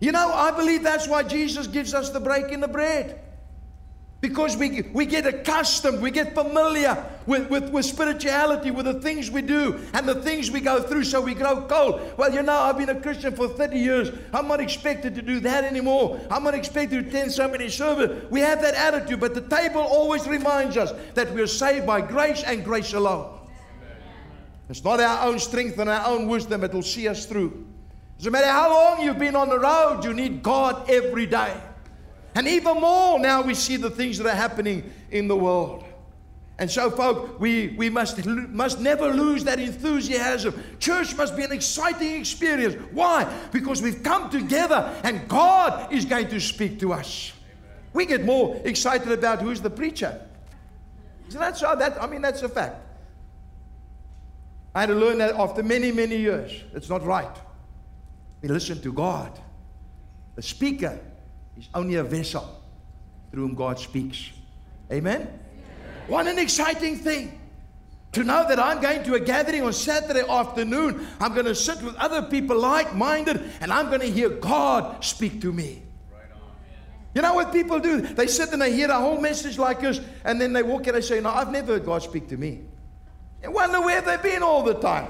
You 0.00 0.12
know, 0.12 0.32
I 0.32 0.50
believe 0.50 0.82
that's 0.82 1.08
why 1.08 1.22
Jesus 1.22 1.66
gives 1.66 1.94
us 1.94 2.10
the 2.10 2.20
break 2.20 2.52
in 2.52 2.60
the 2.60 2.68
bread. 2.68 3.20
Because 4.20 4.56
we, 4.56 4.82
we 4.92 5.06
get 5.06 5.26
accustomed, 5.26 6.00
we 6.00 6.10
get 6.10 6.34
familiar 6.34 7.04
with, 7.26 7.48
with, 7.50 7.70
with 7.70 7.84
spirituality, 7.84 8.70
with 8.70 8.86
the 8.86 8.94
things 9.00 9.30
we 9.30 9.42
do 9.42 9.78
and 9.92 10.08
the 10.08 10.14
things 10.16 10.50
we 10.50 10.60
go 10.60 10.82
through, 10.82 11.04
so 11.04 11.20
we 11.20 11.34
grow 11.34 11.62
cold. 11.62 12.00
Well, 12.16 12.32
you 12.32 12.42
know, 12.42 12.56
I've 12.56 12.78
been 12.78 12.88
a 12.88 13.00
Christian 13.00 13.36
for 13.36 13.46
30 13.46 13.78
years. 13.78 14.10
I'm 14.32 14.48
not 14.48 14.60
expected 14.60 15.14
to 15.16 15.22
do 15.22 15.38
that 15.40 15.64
anymore. 15.64 16.18
I'm 16.30 16.42
not 16.42 16.54
expected 16.54 17.04
to 17.04 17.08
attend 17.08 17.32
so 17.32 17.46
many 17.46 17.68
services. 17.68 18.28
We 18.30 18.40
have 18.40 18.62
that 18.62 18.74
attitude, 18.74 19.20
but 19.20 19.34
the 19.34 19.42
table 19.42 19.82
always 19.82 20.26
reminds 20.26 20.76
us 20.76 20.92
that 21.14 21.32
we're 21.32 21.46
saved 21.46 21.86
by 21.86 22.00
grace 22.00 22.42
and 22.42 22.64
grace 22.64 22.94
alone. 22.94 23.38
It's 24.68 24.82
not 24.82 25.00
our 25.00 25.28
own 25.28 25.38
strength 25.38 25.78
and 25.78 25.88
our 25.88 26.06
own 26.06 26.28
wisdom 26.28 26.62
that 26.62 26.72
will 26.72 26.82
see 26.82 27.06
us 27.08 27.26
through. 27.26 27.66
Doesn't 28.18 28.32
matter 28.32 28.46
how 28.46 28.70
long 28.70 29.02
you've 29.02 29.18
been 29.18 29.36
on 29.36 29.48
the 29.48 29.58
road, 29.58 30.04
you 30.04 30.14
need 30.14 30.42
God 30.42 30.88
every 30.90 31.26
day. 31.26 31.54
And 32.34 32.46
even 32.48 32.80
more 32.80 33.18
now 33.18 33.42
we 33.42 33.54
see 33.54 33.76
the 33.76 33.90
things 33.90 34.18
that 34.18 34.26
are 34.26 34.36
happening 34.36 34.90
in 35.10 35.28
the 35.28 35.36
world. 35.36 35.84
And 36.58 36.70
so, 36.70 36.90
folk, 36.90 37.38
we, 37.38 37.74
we 37.76 37.90
must, 37.90 38.24
must 38.24 38.80
never 38.80 39.12
lose 39.12 39.44
that 39.44 39.60
enthusiasm. 39.60 40.62
Church 40.78 41.14
must 41.14 41.36
be 41.36 41.44
an 41.44 41.52
exciting 41.52 42.18
experience. 42.18 42.76
Why? 42.92 43.30
Because 43.52 43.82
we've 43.82 44.02
come 44.02 44.30
together 44.30 44.98
and 45.04 45.28
God 45.28 45.92
is 45.92 46.06
going 46.06 46.28
to 46.28 46.40
speak 46.40 46.80
to 46.80 46.94
us. 46.94 47.34
We 47.92 48.06
get 48.06 48.24
more 48.24 48.58
excited 48.64 49.12
about 49.12 49.42
who's 49.42 49.60
the 49.60 49.70
preacher. 49.70 50.18
So? 51.28 51.38
That, 51.38 52.02
I 52.02 52.06
mean, 52.06 52.22
that's 52.22 52.42
a 52.42 52.48
fact. 52.48 52.85
I 54.76 54.80
had 54.80 54.90
to 54.90 54.94
learn 54.94 55.16
that 55.18 55.34
after 55.36 55.62
many, 55.62 55.90
many 55.90 56.18
years. 56.18 56.52
It's 56.74 56.90
not 56.90 57.02
right. 57.02 57.34
We 58.42 58.50
listen 58.50 58.78
to 58.82 58.92
God. 58.92 59.32
The 60.34 60.42
speaker 60.42 61.00
is 61.56 61.66
only 61.74 61.94
a 61.94 62.04
vessel 62.04 62.62
through 63.30 63.46
whom 63.46 63.54
God 63.54 63.78
speaks. 63.78 64.32
Amen? 64.92 65.30
What 66.08 66.26
an 66.26 66.38
exciting 66.38 66.96
thing 66.96 67.40
to 68.12 68.22
know 68.22 68.46
that 68.46 68.58
I'm 68.58 68.82
going 68.82 69.02
to 69.04 69.14
a 69.14 69.20
gathering 69.20 69.62
on 69.62 69.72
Saturday 69.72 70.28
afternoon. 70.28 71.06
I'm 71.20 71.32
going 71.32 71.46
to 71.46 71.54
sit 71.54 71.80
with 71.80 71.96
other 71.96 72.20
people 72.28 72.58
like 72.58 72.94
minded 72.94 73.50
and 73.62 73.72
I'm 73.72 73.86
going 73.86 74.02
to 74.02 74.10
hear 74.10 74.28
God 74.28 75.02
speak 75.02 75.40
to 75.40 75.54
me. 75.54 75.84
You 77.14 77.22
know 77.22 77.32
what 77.32 77.50
people 77.50 77.80
do? 77.80 78.02
They 78.02 78.26
sit 78.26 78.52
and 78.52 78.60
they 78.60 78.74
hear 78.74 78.90
a 78.90 79.00
whole 79.00 79.18
message 79.18 79.56
like 79.56 79.80
this, 79.80 80.02
and 80.22 80.38
then 80.38 80.52
they 80.52 80.62
walk 80.62 80.82
in 80.82 80.88
and 80.88 80.96
they 80.96 81.00
say, 81.00 81.18
No, 81.18 81.30
I've 81.30 81.50
never 81.50 81.72
heard 81.72 81.86
God 81.86 82.02
speak 82.02 82.28
to 82.28 82.36
me. 82.36 82.60
And 83.46 83.54
wonder 83.54 83.80
where 83.80 84.00
they've 84.00 84.20
been 84.20 84.42
all 84.42 84.64
the 84.64 84.74
time. 84.74 85.06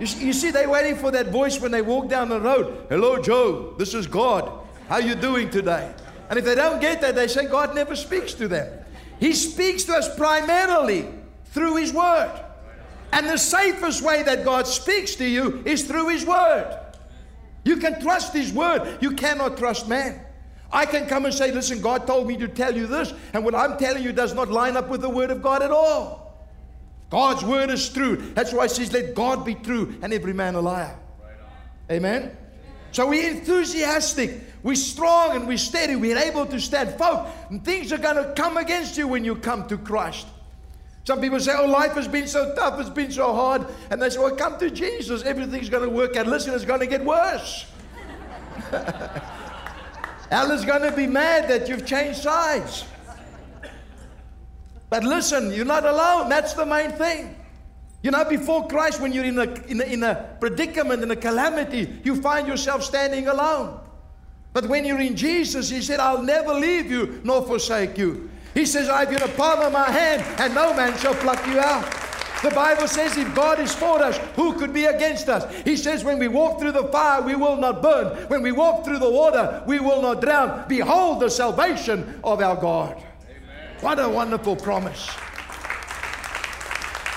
You, 0.00 0.06
you 0.06 0.32
see, 0.32 0.50
they're 0.50 0.70
waiting 0.70 0.96
for 0.96 1.10
that 1.10 1.26
voice 1.26 1.60
when 1.60 1.70
they 1.70 1.82
walk 1.82 2.08
down 2.08 2.30
the 2.30 2.40
road. 2.40 2.86
Hello, 2.88 3.20
Joe. 3.20 3.74
This 3.76 3.92
is 3.92 4.06
God. 4.06 4.50
How 4.88 4.96
you 4.96 5.14
doing 5.14 5.50
today? 5.50 5.94
And 6.30 6.38
if 6.38 6.46
they 6.46 6.54
don't 6.54 6.80
get 6.80 7.02
that, 7.02 7.14
they 7.14 7.28
say 7.28 7.46
God 7.46 7.74
never 7.74 7.94
speaks 7.94 8.32
to 8.34 8.48
them. 8.48 8.82
He 9.18 9.34
speaks 9.34 9.84
to 9.84 9.92
us 9.92 10.16
primarily 10.16 11.06
through 11.48 11.76
His 11.76 11.92
Word. 11.92 12.32
And 13.12 13.28
the 13.28 13.36
safest 13.36 14.00
way 14.00 14.22
that 14.22 14.42
God 14.42 14.66
speaks 14.66 15.14
to 15.16 15.26
you 15.26 15.62
is 15.66 15.84
through 15.84 16.08
His 16.08 16.24
Word. 16.24 16.78
You 17.66 17.76
can 17.76 18.00
trust 18.00 18.32
His 18.32 18.54
Word, 18.54 18.96
you 19.02 19.10
cannot 19.10 19.58
trust 19.58 19.86
man. 19.86 20.18
I 20.72 20.86
can 20.86 21.06
come 21.06 21.26
and 21.26 21.34
say, 21.34 21.52
Listen, 21.52 21.82
God 21.82 22.06
told 22.06 22.26
me 22.26 22.38
to 22.38 22.48
tell 22.48 22.74
you 22.74 22.86
this, 22.86 23.12
and 23.34 23.44
what 23.44 23.54
I'm 23.54 23.76
telling 23.76 24.02
you 24.02 24.12
does 24.12 24.32
not 24.32 24.48
line 24.48 24.78
up 24.78 24.88
with 24.88 25.02
the 25.02 25.10
Word 25.10 25.30
of 25.30 25.42
God 25.42 25.62
at 25.62 25.70
all. 25.70 26.29
God's 27.10 27.44
Word 27.44 27.70
is 27.70 27.88
true. 27.88 28.16
That's 28.16 28.52
why 28.52 28.68
He 28.68 28.74
says, 28.74 28.92
Let 28.92 29.14
God 29.14 29.44
be 29.44 29.56
true 29.56 29.98
and 30.00 30.12
every 30.12 30.32
man 30.32 30.54
a 30.54 30.60
liar. 30.60 30.96
Right 31.20 31.96
Amen? 31.96 32.36
So 32.92 33.08
we're 33.08 33.30
enthusiastic. 33.30 34.40
We're 34.62 34.76
strong 34.76 35.36
and 35.36 35.48
we're 35.48 35.58
steady. 35.58 35.96
We're 35.96 36.18
able 36.18 36.46
to 36.46 36.60
stand. 36.60 36.98
Folks, 36.98 37.30
things 37.64 37.92
are 37.92 37.98
going 37.98 38.16
to 38.16 38.32
come 38.34 38.56
against 38.56 38.96
you 38.96 39.08
when 39.08 39.24
you 39.24 39.36
come 39.36 39.66
to 39.68 39.78
Christ. 39.78 40.26
Some 41.04 41.20
people 41.20 41.40
say, 41.40 41.54
Oh, 41.56 41.66
life 41.66 41.92
has 41.92 42.06
been 42.06 42.28
so 42.28 42.54
tough, 42.54 42.78
it's 42.78 42.90
been 42.90 43.10
so 43.10 43.34
hard. 43.34 43.66
And 43.90 44.00
they 44.00 44.10
say, 44.10 44.18
Well, 44.18 44.36
come 44.36 44.58
to 44.58 44.70
Jesus, 44.70 45.24
everything's 45.24 45.68
going 45.68 45.82
to 45.82 45.94
work 45.94 46.16
out. 46.16 46.28
Listen, 46.28 46.54
it's 46.54 46.64
going 46.64 46.80
to 46.80 46.86
get 46.86 47.04
worse. 47.04 47.66
Ella's 50.30 50.64
going 50.64 50.82
to 50.82 50.92
be 50.92 51.08
mad 51.08 51.48
that 51.48 51.68
you've 51.68 51.84
changed 51.84 52.20
sides. 52.20 52.84
But 54.90 55.04
listen, 55.04 55.52
you're 55.52 55.64
not 55.64 55.86
alone. 55.86 56.28
That's 56.28 56.52
the 56.54 56.66
main 56.66 56.90
thing. 56.90 57.36
You 58.02 58.10
know, 58.10 58.24
before 58.24 58.66
Christ, 58.66 59.00
when 59.00 59.12
you're 59.12 59.24
in 59.24 59.38
a, 59.38 59.52
in 59.66 59.80
a, 59.80 59.84
in 59.84 60.02
a 60.02 60.36
predicament, 60.40 61.02
in 61.02 61.10
a 61.10 61.16
calamity, 61.16 62.00
you 62.02 62.20
find 62.20 62.48
yourself 62.48 62.82
standing 62.82 63.28
alone. 63.28 63.78
But 64.52 64.66
when 64.66 64.84
you're 64.84 65.00
in 65.00 65.14
Jesus, 65.16 65.68
He 65.70 65.80
said, 65.80 66.00
I'll 66.00 66.22
never 66.22 66.52
leave 66.52 66.90
you 66.90 67.20
nor 67.22 67.42
forsake 67.42 67.96
you. 67.96 68.28
He 68.52 68.66
says, 68.66 68.88
I 68.88 69.00
have 69.00 69.12
you 69.12 69.18
the 69.18 69.28
palm 69.28 69.60
of 69.60 69.72
my 69.72 69.88
hand, 69.90 70.22
and 70.40 70.54
no 70.54 70.74
man 70.74 70.98
shall 70.98 71.14
pluck 71.14 71.46
you 71.46 71.60
out. 71.60 71.84
The 72.42 72.50
Bible 72.50 72.88
says, 72.88 73.18
if 73.18 73.32
God 73.34 73.60
is 73.60 73.74
for 73.74 74.02
us, 74.02 74.16
who 74.34 74.54
could 74.54 74.72
be 74.72 74.86
against 74.86 75.28
us? 75.28 75.54
He 75.62 75.76
says, 75.76 76.02
when 76.02 76.18
we 76.18 76.26
walk 76.26 76.58
through 76.58 76.72
the 76.72 76.88
fire, 76.88 77.20
we 77.20 77.34
will 77.34 77.58
not 77.58 77.82
burn. 77.82 78.16
When 78.28 78.42
we 78.42 78.50
walk 78.50 78.84
through 78.84 78.98
the 78.98 79.10
water, 79.10 79.62
we 79.66 79.78
will 79.78 80.00
not 80.00 80.22
drown. 80.22 80.64
Behold 80.66 81.20
the 81.20 81.28
salvation 81.28 82.18
of 82.24 82.40
our 82.40 82.56
God. 82.56 83.00
What 83.80 83.98
a 83.98 84.08
wonderful 84.08 84.56
promise. 84.56 85.08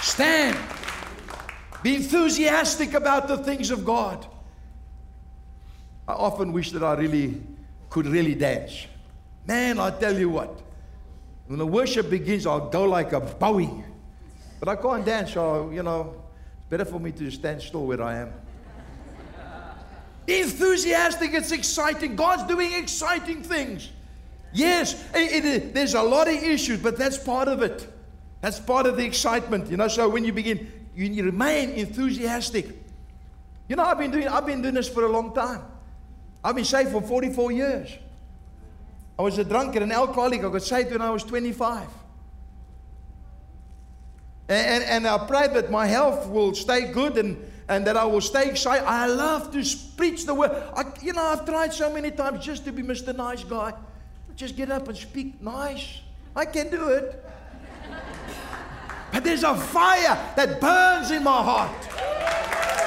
Stand. 0.02 0.58
Be 1.82 1.96
enthusiastic 1.96 2.94
about 2.94 3.28
the 3.28 3.38
things 3.38 3.70
of 3.70 3.84
God. 3.84 4.26
I 6.08 6.14
often 6.14 6.54
wish 6.54 6.72
that 6.72 6.82
I 6.82 6.94
really 6.94 7.42
could 7.90 8.08
really 8.08 8.34
dance. 8.34 8.88
Man, 9.46 9.78
I 9.78 9.92
tell 9.92 10.18
you 10.18 10.30
what, 10.30 10.62
when 11.48 11.60
the 11.60 11.68
worship 11.68 12.10
begins, 12.10 12.48
I'll 12.48 12.70
go 12.70 12.86
like 12.86 13.12
a 13.12 13.20
Bowie. 13.20 13.84
But 14.62 14.70
I 14.70 14.76
can't 14.78 15.06
dance, 15.06 15.34
so, 15.34 15.70
you 15.70 15.84
know, 15.84 16.16
it's 16.58 16.70
better 16.70 16.86
for 16.86 17.00
me 17.00 17.12
to 17.12 17.30
stand 17.30 17.62
still 17.62 17.86
where 17.86 18.02
I 18.02 18.20
am. 18.20 18.34
Enthusiastic, 20.26 21.34
it's 21.34 21.52
exciting. 21.52 22.16
God's 22.16 22.44
doing 22.44 22.74
exciting 22.74 23.44
things. 23.44 23.90
Yes, 24.54 25.04
it, 25.16 25.46
it, 25.46 25.74
there's 25.74 25.96
a 25.96 26.02
lot 26.02 26.28
of 26.28 26.36
issues, 26.36 26.80
but 26.80 26.98
that's 26.98 27.18
part 27.18 27.48
of 27.48 27.62
it. 27.62 27.88
That's 28.42 28.60
part 28.60 28.86
of 28.86 28.98
the 28.98 29.06
excitement, 29.06 29.70
you 29.70 29.78
know. 29.78 29.88
So 29.88 30.08
when 30.10 30.24
you 30.24 30.34
begin, 30.34 30.72
you, 30.96 31.06
you 31.06 31.24
remain 31.24 31.72
enthusiastic. 31.72 32.68
You 33.68 33.76
know, 33.76 33.84
I've 33.84 33.98
been 33.98 34.12
doing 34.12 34.28
I've 34.28 34.46
been 34.46 34.62
doing 34.62 34.76
this 34.76 34.90
for 34.90 35.06
a 35.06 35.10
long 35.10 35.34
time. 35.34 35.62
I've 36.44 36.56
been 36.56 36.66
saved 36.66 36.92
for 36.92 37.02
44 37.02 37.52
years. 37.52 37.98
I 39.18 39.22
was 39.22 39.38
a 39.38 39.44
drunkard, 39.44 39.82
an 39.82 39.92
alcoholic. 39.92 40.44
I 40.44 40.50
got 40.50 40.62
saved 40.62 40.92
when 40.92 41.02
I 41.02 41.10
was 41.10 41.24
25. 41.24 41.88
And, 44.50 44.84
and, 44.84 44.84
and 44.84 45.08
I 45.08 45.26
pray 45.26 45.48
that 45.48 45.72
my 45.72 45.86
health 45.86 46.28
will 46.28 46.54
stay 46.54 46.92
good 46.92 47.18
and, 47.18 47.38
and 47.70 47.88
that 47.88 47.96
I 47.96 48.06
will 48.06 48.22
stay 48.22 48.50
excited. 48.50 48.86
I 48.86 49.08
love 49.08 49.54
to 49.54 49.64
preach 49.96 50.26
the 50.26 50.34
word. 50.34 50.52
I, 50.76 50.84
you 51.02 51.14
know, 51.14 51.24
I've 51.24 51.46
tried 51.46 51.74
so 51.74 51.94
many 51.94 52.12
times 52.12 52.44
just 52.44 52.66
to 52.66 52.74
be 52.74 52.84
Mr. 52.84 53.16
Nice 53.16 53.44
Guy. 53.44 53.74
Just 54.36 54.56
get 54.56 54.72
up 54.72 54.88
and 54.88 54.98
speak 54.98 55.42
nice. 55.42 56.00
I 56.36 56.46
can 56.46 56.70
do 56.70 56.90
it. 56.90 57.24
but 59.12 59.24
there's 59.24 59.44
a 59.44 59.56
fire 59.56 60.18
that 60.36 60.60
burns 60.60 61.12
in 61.12 61.24
my 61.24 61.44
heart. 61.44 61.90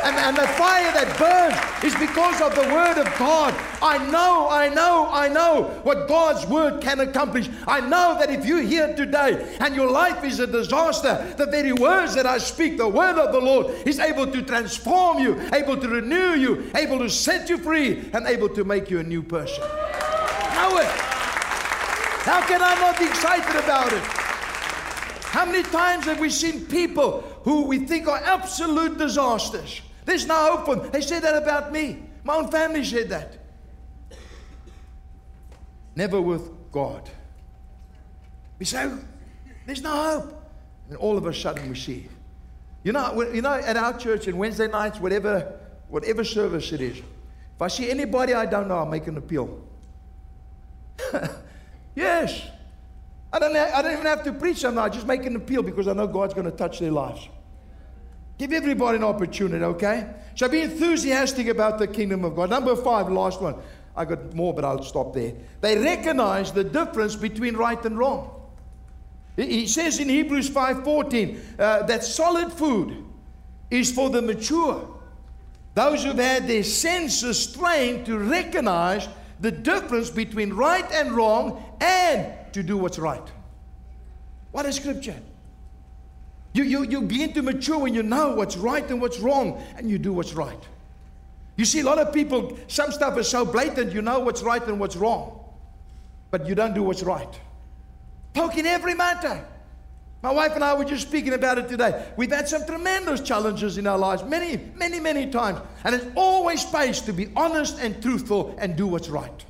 And, 0.06 0.14
and 0.14 0.36
the 0.36 0.46
fire 0.46 0.92
that 0.92 1.18
burns 1.18 1.84
is 1.84 1.98
because 1.98 2.40
of 2.40 2.54
the 2.54 2.72
Word 2.72 2.98
of 2.98 3.18
God. 3.18 3.54
I 3.82 3.98
know, 4.08 4.48
I 4.48 4.68
know, 4.68 5.08
I 5.10 5.26
know 5.28 5.64
what 5.82 6.06
God's 6.06 6.46
Word 6.46 6.80
can 6.80 7.00
accomplish. 7.00 7.48
I 7.66 7.80
know 7.80 8.16
that 8.18 8.30
if 8.30 8.46
you're 8.46 8.62
here 8.62 8.94
today 8.94 9.56
and 9.60 9.74
your 9.74 9.90
life 9.90 10.22
is 10.22 10.38
a 10.38 10.46
disaster, 10.46 11.34
the 11.36 11.46
very 11.46 11.72
words 11.72 12.14
that 12.14 12.26
I 12.26 12.38
speak, 12.38 12.76
the 12.76 12.88
Word 12.88 13.18
of 13.18 13.32
the 13.32 13.40
Lord, 13.40 13.66
is 13.84 13.98
able 13.98 14.30
to 14.30 14.42
transform 14.42 15.18
you, 15.18 15.40
able 15.52 15.76
to 15.76 15.88
renew 15.88 16.34
you, 16.34 16.70
able 16.76 16.98
to 16.98 17.10
set 17.10 17.48
you 17.48 17.58
free, 17.58 18.08
and 18.12 18.26
able 18.26 18.48
to 18.50 18.64
make 18.64 18.90
you 18.90 19.00
a 19.00 19.04
new 19.04 19.22
person. 19.22 19.62
Know 20.54 20.78
it. 20.78 21.05
How 22.26 22.44
can 22.44 22.60
I 22.60 22.74
not 22.80 22.98
be 22.98 23.04
excited 23.04 23.54
about 23.54 23.92
it? 23.92 24.02
How 24.02 25.46
many 25.46 25.62
times 25.62 26.06
have 26.06 26.18
we 26.18 26.28
seen 26.28 26.66
people 26.66 27.20
who 27.44 27.66
we 27.66 27.78
think 27.78 28.08
are 28.08 28.18
absolute 28.18 28.98
disasters? 28.98 29.80
There's 30.04 30.26
no 30.26 30.34
hope 30.34 30.66
for 30.66 30.74
them. 30.74 30.90
They 30.90 31.02
said 31.02 31.22
that 31.22 31.40
about 31.40 31.70
me. 31.70 32.02
My 32.24 32.34
own 32.34 32.50
family 32.50 32.84
said 32.84 33.10
that. 33.10 33.38
Never 35.94 36.20
with 36.20 36.50
God. 36.72 37.08
We 38.58 38.66
say, 38.66 38.86
oh, 38.86 38.98
there's 39.64 39.82
no 39.82 39.90
hope. 39.90 40.42
And 40.88 40.96
all 40.96 41.16
of 41.16 41.26
a 41.26 41.32
sudden 41.32 41.68
we 41.68 41.76
see. 41.76 42.08
You 42.82 42.90
know, 42.90 43.22
you 43.22 43.40
know, 43.40 43.54
at 43.54 43.76
our 43.76 43.96
church 43.96 44.26
on 44.26 44.36
Wednesday 44.36 44.66
nights, 44.66 44.98
whatever, 44.98 45.60
whatever 45.88 46.24
service 46.24 46.72
it 46.72 46.80
is, 46.80 46.98
if 46.98 47.62
I 47.62 47.68
see 47.68 47.88
anybody 47.88 48.34
I 48.34 48.46
don't 48.46 48.66
know, 48.66 48.78
I'll 48.78 48.86
make 48.86 49.06
an 49.06 49.16
appeal. 49.16 49.62
yes. 51.96 52.42
I 53.32 53.40
don't, 53.40 53.56
I 53.56 53.82
don't 53.82 53.92
even 53.92 54.06
have 54.06 54.22
to 54.22 54.32
preach 54.32 54.62
them. 54.62 54.78
I 54.78 54.88
just 54.88 55.06
make 55.06 55.26
an 55.26 55.34
appeal 55.34 55.62
because 55.62 55.88
I 55.88 55.92
know 55.92 56.06
God's 56.06 56.32
going 56.32 56.48
to 56.48 56.56
touch 56.56 56.78
their 56.78 56.92
lives. 56.92 57.28
Give 58.38 58.52
everybody 58.52 58.98
an 58.98 59.04
opportunity, 59.04 59.64
okay? 59.64 60.08
So 60.36 60.48
be 60.48 60.60
enthusiastic 60.60 61.48
about 61.48 61.78
the 61.78 61.88
kingdom 61.88 62.24
of 62.24 62.36
God. 62.36 62.50
Number 62.50 62.76
five, 62.76 63.10
last 63.10 63.40
one. 63.40 63.56
I 63.96 64.04
got 64.04 64.34
more, 64.34 64.52
but 64.52 64.64
I'll 64.64 64.82
stop 64.82 65.14
there. 65.14 65.32
They 65.62 65.78
recognize 65.78 66.52
the 66.52 66.64
difference 66.64 67.16
between 67.16 67.56
right 67.56 67.82
and 67.84 67.98
wrong. 67.98 68.30
He 69.36 69.66
says 69.66 69.98
in 69.98 70.08
Hebrews 70.08 70.50
5:14 70.50 71.38
uh, 71.58 71.82
that 71.84 72.04
solid 72.04 72.52
food 72.52 73.04
is 73.70 73.92
for 73.92 74.10
the 74.10 74.22
mature, 74.22 74.88
those 75.74 76.04
who've 76.04 76.16
had 76.16 76.46
their 76.46 76.62
senses 76.62 77.52
trained 77.52 78.06
to 78.06 78.18
recognize 78.18 79.08
the 79.40 79.50
difference 79.50 80.10
between 80.10 80.52
right 80.52 80.90
and 80.92 81.12
wrong 81.12 81.62
and 81.80 82.32
to 82.52 82.62
do 82.62 82.76
what's 82.76 82.98
right. 82.98 83.22
What 84.52 84.66
is 84.66 84.76
scripture? 84.76 85.16
You, 86.54 86.64
you, 86.64 86.84
you 86.84 87.02
begin 87.02 87.34
to 87.34 87.42
mature 87.42 87.78
when 87.78 87.92
you 87.92 88.02
know 88.02 88.34
what's 88.34 88.56
right 88.56 88.88
and 88.88 89.00
what's 89.00 89.18
wrong, 89.18 89.62
and 89.76 89.90
you 89.90 89.98
do 89.98 90.12
what's 90.12 90.32
right. 90.32 90.58
You 91.56 91.66
see, 91.66 91.80
a 91.80 91.84
lot 91.84 91.98
of 91.98 92.14
people, 92.14 92.56
some 92.66 92.92
stuff 92.92 93.18
is 93.18 93.28
so 93.28 93.44
blatant, 93.44 93.92
you 93.92 94.00
know 94.00 94.20
what's 94.20 94.42
right 94.42 94.66
and 94.66 94.80
what's 94.80 94.96
wrong, 94.96 95.38
but 96.30 96.46
you 96.46 96.54
don't 96.54 96.74
do 96.74 96.82
what's 96.82 97.02
right. 97.02 97.28
Poke 98.32 98.56
in 98.56 98.64
every 98.64 98.94
matter. 98.94 99.44
My 100.26 100.32
wife 100.32 100.56
and 100.56 100.64
I 100.64 100.74
were 100.74 100.84
just 100.84 101.06
speaking 101.06 101.34
about 101.34 101.56
it 101.56 101.68
today. 101.68 102.04
We've 102.16 102.32
had 102.32 102.48
some 102.48 102.66
tremendous 102.66 103.20
challenges 103.20 103.78
in 103.78 103.86
our 103.86 103.96
lives, 103.96 104.24
many, 104.24 104.56
many, 104.74 104.98
many 104.98 105.30
times. 105.30 105.60
And 105.84 105.94
it's 105.94 106.04
always 106.16 106.62
space 106.62 107.00
to 107.02 107.12
be 107.12 107.28
honest 107.36 107.78
and 107.78 108.02
truthful 108.02 108.52
and 108.58 108.74
do 108.74 108.88
what's 108.88 109.08
right. 109.08 109.44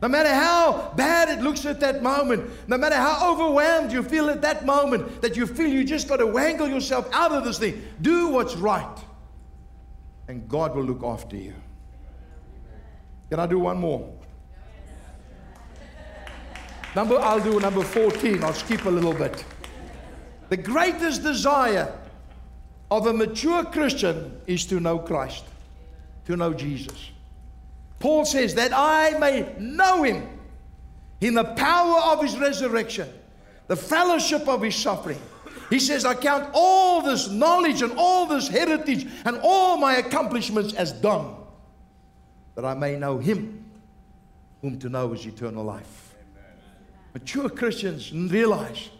No 0.00 0.06
matter 0.06 0.32
how 0.32 0.92
bad 0.94 1.28
it 1.28 1.42
looks 1.42 1.66
at 1.66 1.80
that 1.80 2.04
moment, 2.04 2.48
no 2.68 2.78
matter 2.78 2.94
how 2.94 3.32
overwhelmed 3.32 3.90
you 3.90 4.04
feel 4.04 4.30
at 4.30 4.42
that 4.42 4.64
moment, 4.64 5.20
that 5.22 5.36
you 5.36 5.44
feel 5.44 5.66
you 5.66 5.82
just 5.82 6.06
got 6.06 6.18
to 6.18 6.26
wangle 6.28 6.68
yourself 6.68 7.12
out 7.12 7.32
of 7.32 7.42
this 7.42 7.58
thing, 7.58 7.82
do 8.00 8.28
what's 8.28 8.54
right. 8.54 8.98
And 10.28 10.48
God 10.48 10.76
will 10.76 10.84
look 10.84 11.02
after 11.02 11.34
you. 11.34 11.54
Can 13.28 13.40
I 13.40 13.46
do 13.46 13.58
one 13.58 13.78
more? 13.78 14.08
Number, 16.94 17.18
I'll 17.18 17.40
do 17.40 17.58
number 17.58 17.82
14. 17.82 18.44
I'll 18.44 18.52
skip 18.52 18.84
a 18.84 18.88
little 18.88 19.12
bit. 19.12 19.44
The 20.48 20.56
greatest 20.56 21.22
desire 21.22 21.92
of 22.90 23.06
a 23.06 23.12
mature 23.12 23.64
Christian 23.64 24.40
is 24.46 24.66
to 24.66 24.78
know 24.80 24.98
Christ, 24.98 25.44
to 26.26 26.36
know 26.36 26.52
Jesus. 26.52 27.10
Paul 27.98 28.24
says, 28.24 28.54
that 28.56 28.72
I 28.74 29.18
may 29.18 29.54
know 29.58 30.02
him 30.02 30.28
in 31.20 31.34
the 31.34 31.44
power 31.44 32.12
of 32.12 32.22
his 32.22 32.36
resurrection, 32.38 33.08
the 33.66 33.76
fellowship 33.76 34.46
of 34.46 34.62
his 34.62 34.76
suffering. 34.76 35.20
He 35.70 35.80
says, 35.80 36.04
I 36.04 36.14
count 36.14 36.50
all 36.52 37.00
this 37.00 37.30
knowledge 37.30 37.80
and 37.80 37.92
all 37.96 38.26
this 38.26 38.46
heritage 38.48 39.06
and 39.24 39.40
all 39.42 39.78
my 39.78 39.96
accomplishments 39.96 40.74
as 40.74 40.92
done, 40.92 41.34
that 42.54 42.64
I 42.64 42.74
may 42.74 42.96
know 42.96 43.18
him 43.18 43.64
whom 44.60 44.78
to 44.80 44.88
know 44.88 45.12
is 45.14 45.24
eternal 45.24 45.64
life. 45.64 46.14
Mature 47.14 47.48
Christians 47.48 48.12
realize 48.12 48.90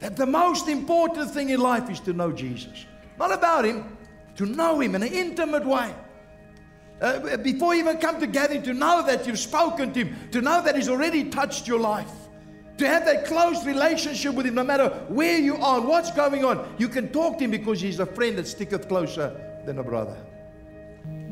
that 0.00 0.16
the 0.16 0.26
most 0.26 0.68
important 0.68 1.30
thing 1.30 1.50
in 1.50 1.60
life 1.60 1.88
is 1.88 2.00
to 2.00 2.12
know 2.12 2.32
Jesus. 2.32 2.86
Not 3.18 3.32
about 3.32 3.64
him, 3.64 3.96
to 4.36 4.46
know 4.46 4.80
him 4.80 4.94
in 4.94 5.02
an 5.02 5.12
intimate 5.12 5.64
way 5.64 5.94
uh, 7.00 7.36
before 7.38 7.74
you 7.74 7.80
even 7.80 7.98
come 7.98 8.20
to 8.20 8.26
gathering, 8.26 8.62
to 8.62 8.74
know 8.74 9.04
that 9.06 9.26
you've 9.26 9.38
spoken 9.38 9.92
to 9.92 10.04
Him, 10.04 10.30
to 10.32 10.42
know 10.42 10.62
that 10.62 10.76
He's 10.76 10.88
already 10.88 11.24
touched 11.24 11.66
your 11.66 11.80
life, 11.80 12.10
to 12.76 12.86
have 12.86 13.04
that 13.06 13.24
close 13.24 13.64
relationship 13.64 14.34
with 14.34 14.46
Him, 14.46 14.54
no 14.54 14.64
matter 14.64 14.88
where 15.08 15.38
you 15.38 15.56
are, 15.56 15.80
what's 15.80 16.10
going 16.12 16.44
on. 16.44 16.74
You 16.78 16.88
can 16.88 17.08
talk 17.08 17.38
to 17.38 17.44
Him 17.44 17.52
because 17.52 17.80
He's 17.80 18.00
a 18.00 18.06
friend 18.06 18.36
that 18.38 18.46
sticketh 18.46 18.88
closer 18.88 19.34
than 19.64 19.78
a 19.78 19.82
brother. 19.82 20.16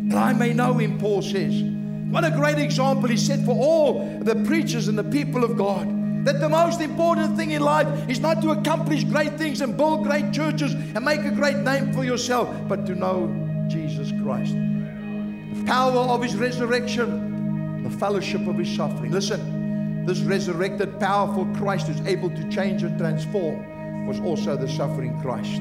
That 0.08 0.16
I 0.18 0.32
may 0.32 0.54
know 0.54 0.72
Him, 0.74 0.98
Paul 0.98 1.20
says. 1.20 1.62
What 2.10 2.24
a 2.24 2.30
great 2.30 2.58
example 2.58 3.10
he 3.10 3.18
set 3.18 3.44
for 3.44 3.54
all 3.54 4.18
the 4.20 4.36
preachers 4.46 4.88
and 4.88 4.96
the 4.96 5.04
people 5.04 5.44
of 5.44 5.58
God. 5.58 5.86
That 6.24 6.40
the 6.40 6.48
most 6.48 6.80
important 6.80 7.36
thing 7.36 7.52
in 7.52 7.62
life 7.62 7.86
is 8.08 8.20
not 8.20 8.42
to 8.42 8.50
accomplish 8.50 9.04
great 9.04 9.38
things 9.38 9.60
and 9.60 9.76
build 9.76 10.04
great 10.04 10.32
churches 10.32 10.74
and 10.74 11.04
make 11.04 11.20
a 11.24 11.30
great 11.30 11.56
name 11.56 11.92
for 11.92 12.04
yourself, 12.04 12.48
but 12.68 12.86
to 12.86 12.94
know 12.94 13.28
Jesus 13.68 14.12
Christ 14.22 14.54
The 14.54 15.64
power 15.64 15.92
of 15.92 16.22
his 16.22 16.36
resurrection, 16.36 17.82
the 17.82 17.90
fellowship 17.90 18.46
of 18.46 18.58
his 18.58 18.74
suffering. 18.74 19.12
Listen, 19.12 20.04
this 20.04 20.20
resurrected, 20.20 20.98
powerful 20.98 21.46
Christ 21.56 21.86
who's 21.86 22.00
able 22.06 22.30
to 22.30 22.48
change 22.50 22.82
and 22.82 22.98
transform 22.98 24.06
was 24.06 24.20
also 24.20 24.56
the 24.56 24.68
suffering 24.68 25.20
Christ. 25.20 25.60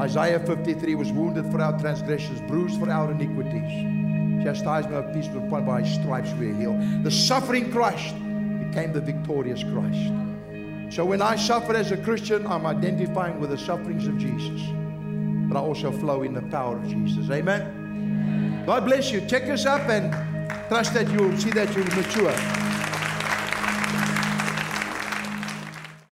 Isaiah 0.00 0.40
53 0.40 0.94
was 0.94 1.12
wounded 1.12 1.50
for 1.50 1.60
our 1.60 1.78
transgressions, 1.78 2.40
bruised 2.42 2.78
for 2.78 2.90
our 2.90 3.10
iniquities. 3.10 4.44
Chastisement 4.44 4.94
of 4.94 5.14
peace 5.14 5.26
was 5.28 5.36
upon 5.36 5.64
by 5.64 5.82
stripes 5.82 6.32
we 6.34 6.50
are 6.50 6.54
healed. 6.54 7.04
The 7.04 7.10
suffering 7.10 7.70
Christ 7.70 8.14
became 8.76 8.92
the 8.92 9.00
victorious 9.00 9.62
Christ. 9.62 10.94
So 10.94 11.02
when 11.06 11.22
I 11.22 11.36
suffer 11.36 11.74
as 11.74 11.92
a 11.92 11.96
Christian, 11.96 12.46
I'm 12.46 12.66
identifying 12.66 13.40
with 13.40 13.48
the 13.48 13.56
sufferings 13.56 14.06
of 14.06 14.18
Jesus. 14.18 14.60
But 15.48 15.56
I 15.56 15.62
also 15.62 15.90
flow 15.90 16.24
in 16.24 16.34
the 16.34 16.42
power 16.42 16.76
of 16.76 16.86
Jesus. 16.86 17.30
Amen. 17.30 18.64
God 18.66 18.84
bless 18.84 19.10
you. 19.10 19.22
Check 19.22 19.44
us 19.44 19.64
up 19.64 19.88
and 19.88 20.12
trust 20.68 20.92
that 20.92 21.10
you'll 21.10 21.34
see 21.38 21.52
that 21.52 21.74
you'll 21.74 21.86
mature. 21.86 22.65